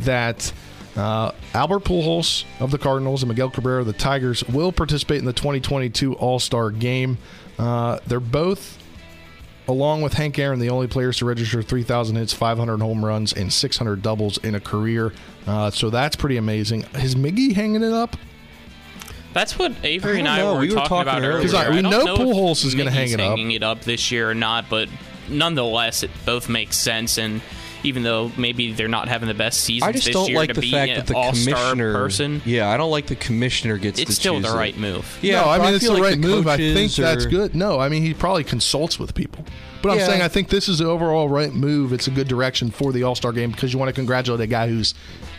[0.00, 0.52] that.
[0.98, 5.24] Uh, Albert Pujols of the Cardinals and Miguel Cabrera of the Tigers will participate in
[5.24, 7.18] the 2022 All Star Game.
[7.58, 8.78] Uh, they're both
[9.68, 13.52] along with Hank Aaron, the only players to register 3,000 hits, 500 home runs, and
[13.52, 15.12] 600 doubles in a career.
[15.46, 16.84] Uh, so that's pretty amazing.
[16.94, 18.16] Is Miggy hanging it up?
[19.34, 20.54] That's what Avery I and I know.
[20.54, 21.32] were, We were talking, talking about earlier.
[21.32, 21.42] earlier.
[21.42, 23.28] 'Cause I- we don't know Pujols is gonna hang it up.
[23.36, 24.88] hanging it up this year or not, but
[25.28, 27.18] nonetheless, it both makes sense.
[27.18, 27.42] And
[27.84, 30.52] even though maybe they're not having the best season I just this don't year like
[30.52, 33.98] to the fact that the commissioner person, Yeah, I don't like the commissioner gets.
[34.00, 34.58] it's to still choose the it.
[34.58, 35.18] right move.
[35.22, 36.46] Yeah, no, I but mean, it's the like right move.
[36.48, 37.54] I think coaches that's good.
[37.54, 39.44] No, I mean, he probably consults with people.
[39.80, 40.06] But I'm Yeah.
[40.06, 41.92] saying I think this is the overall right move.
[41.92, 44.46] It's a good direction for the All Star game because you want to congratulate a
[44.48, 44.94] guy who's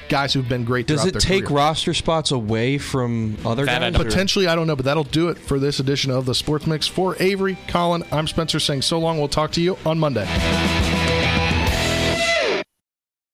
[0.08, 0.88] guys who've been great.
[0.88, 1.58] Does it their take career.
[1.58, 3.94] roster spots away from other That guys?
[3.94, 6.66] don't- Potentially, I don't know, but that'll do it for this edition of the Sports
[6.66, 6.88] Mix.
[6.88, 9.20] For Avery, Colin, I'm Spencer saying so long.
[9.20, 10.26] We'll talk to you on Monday.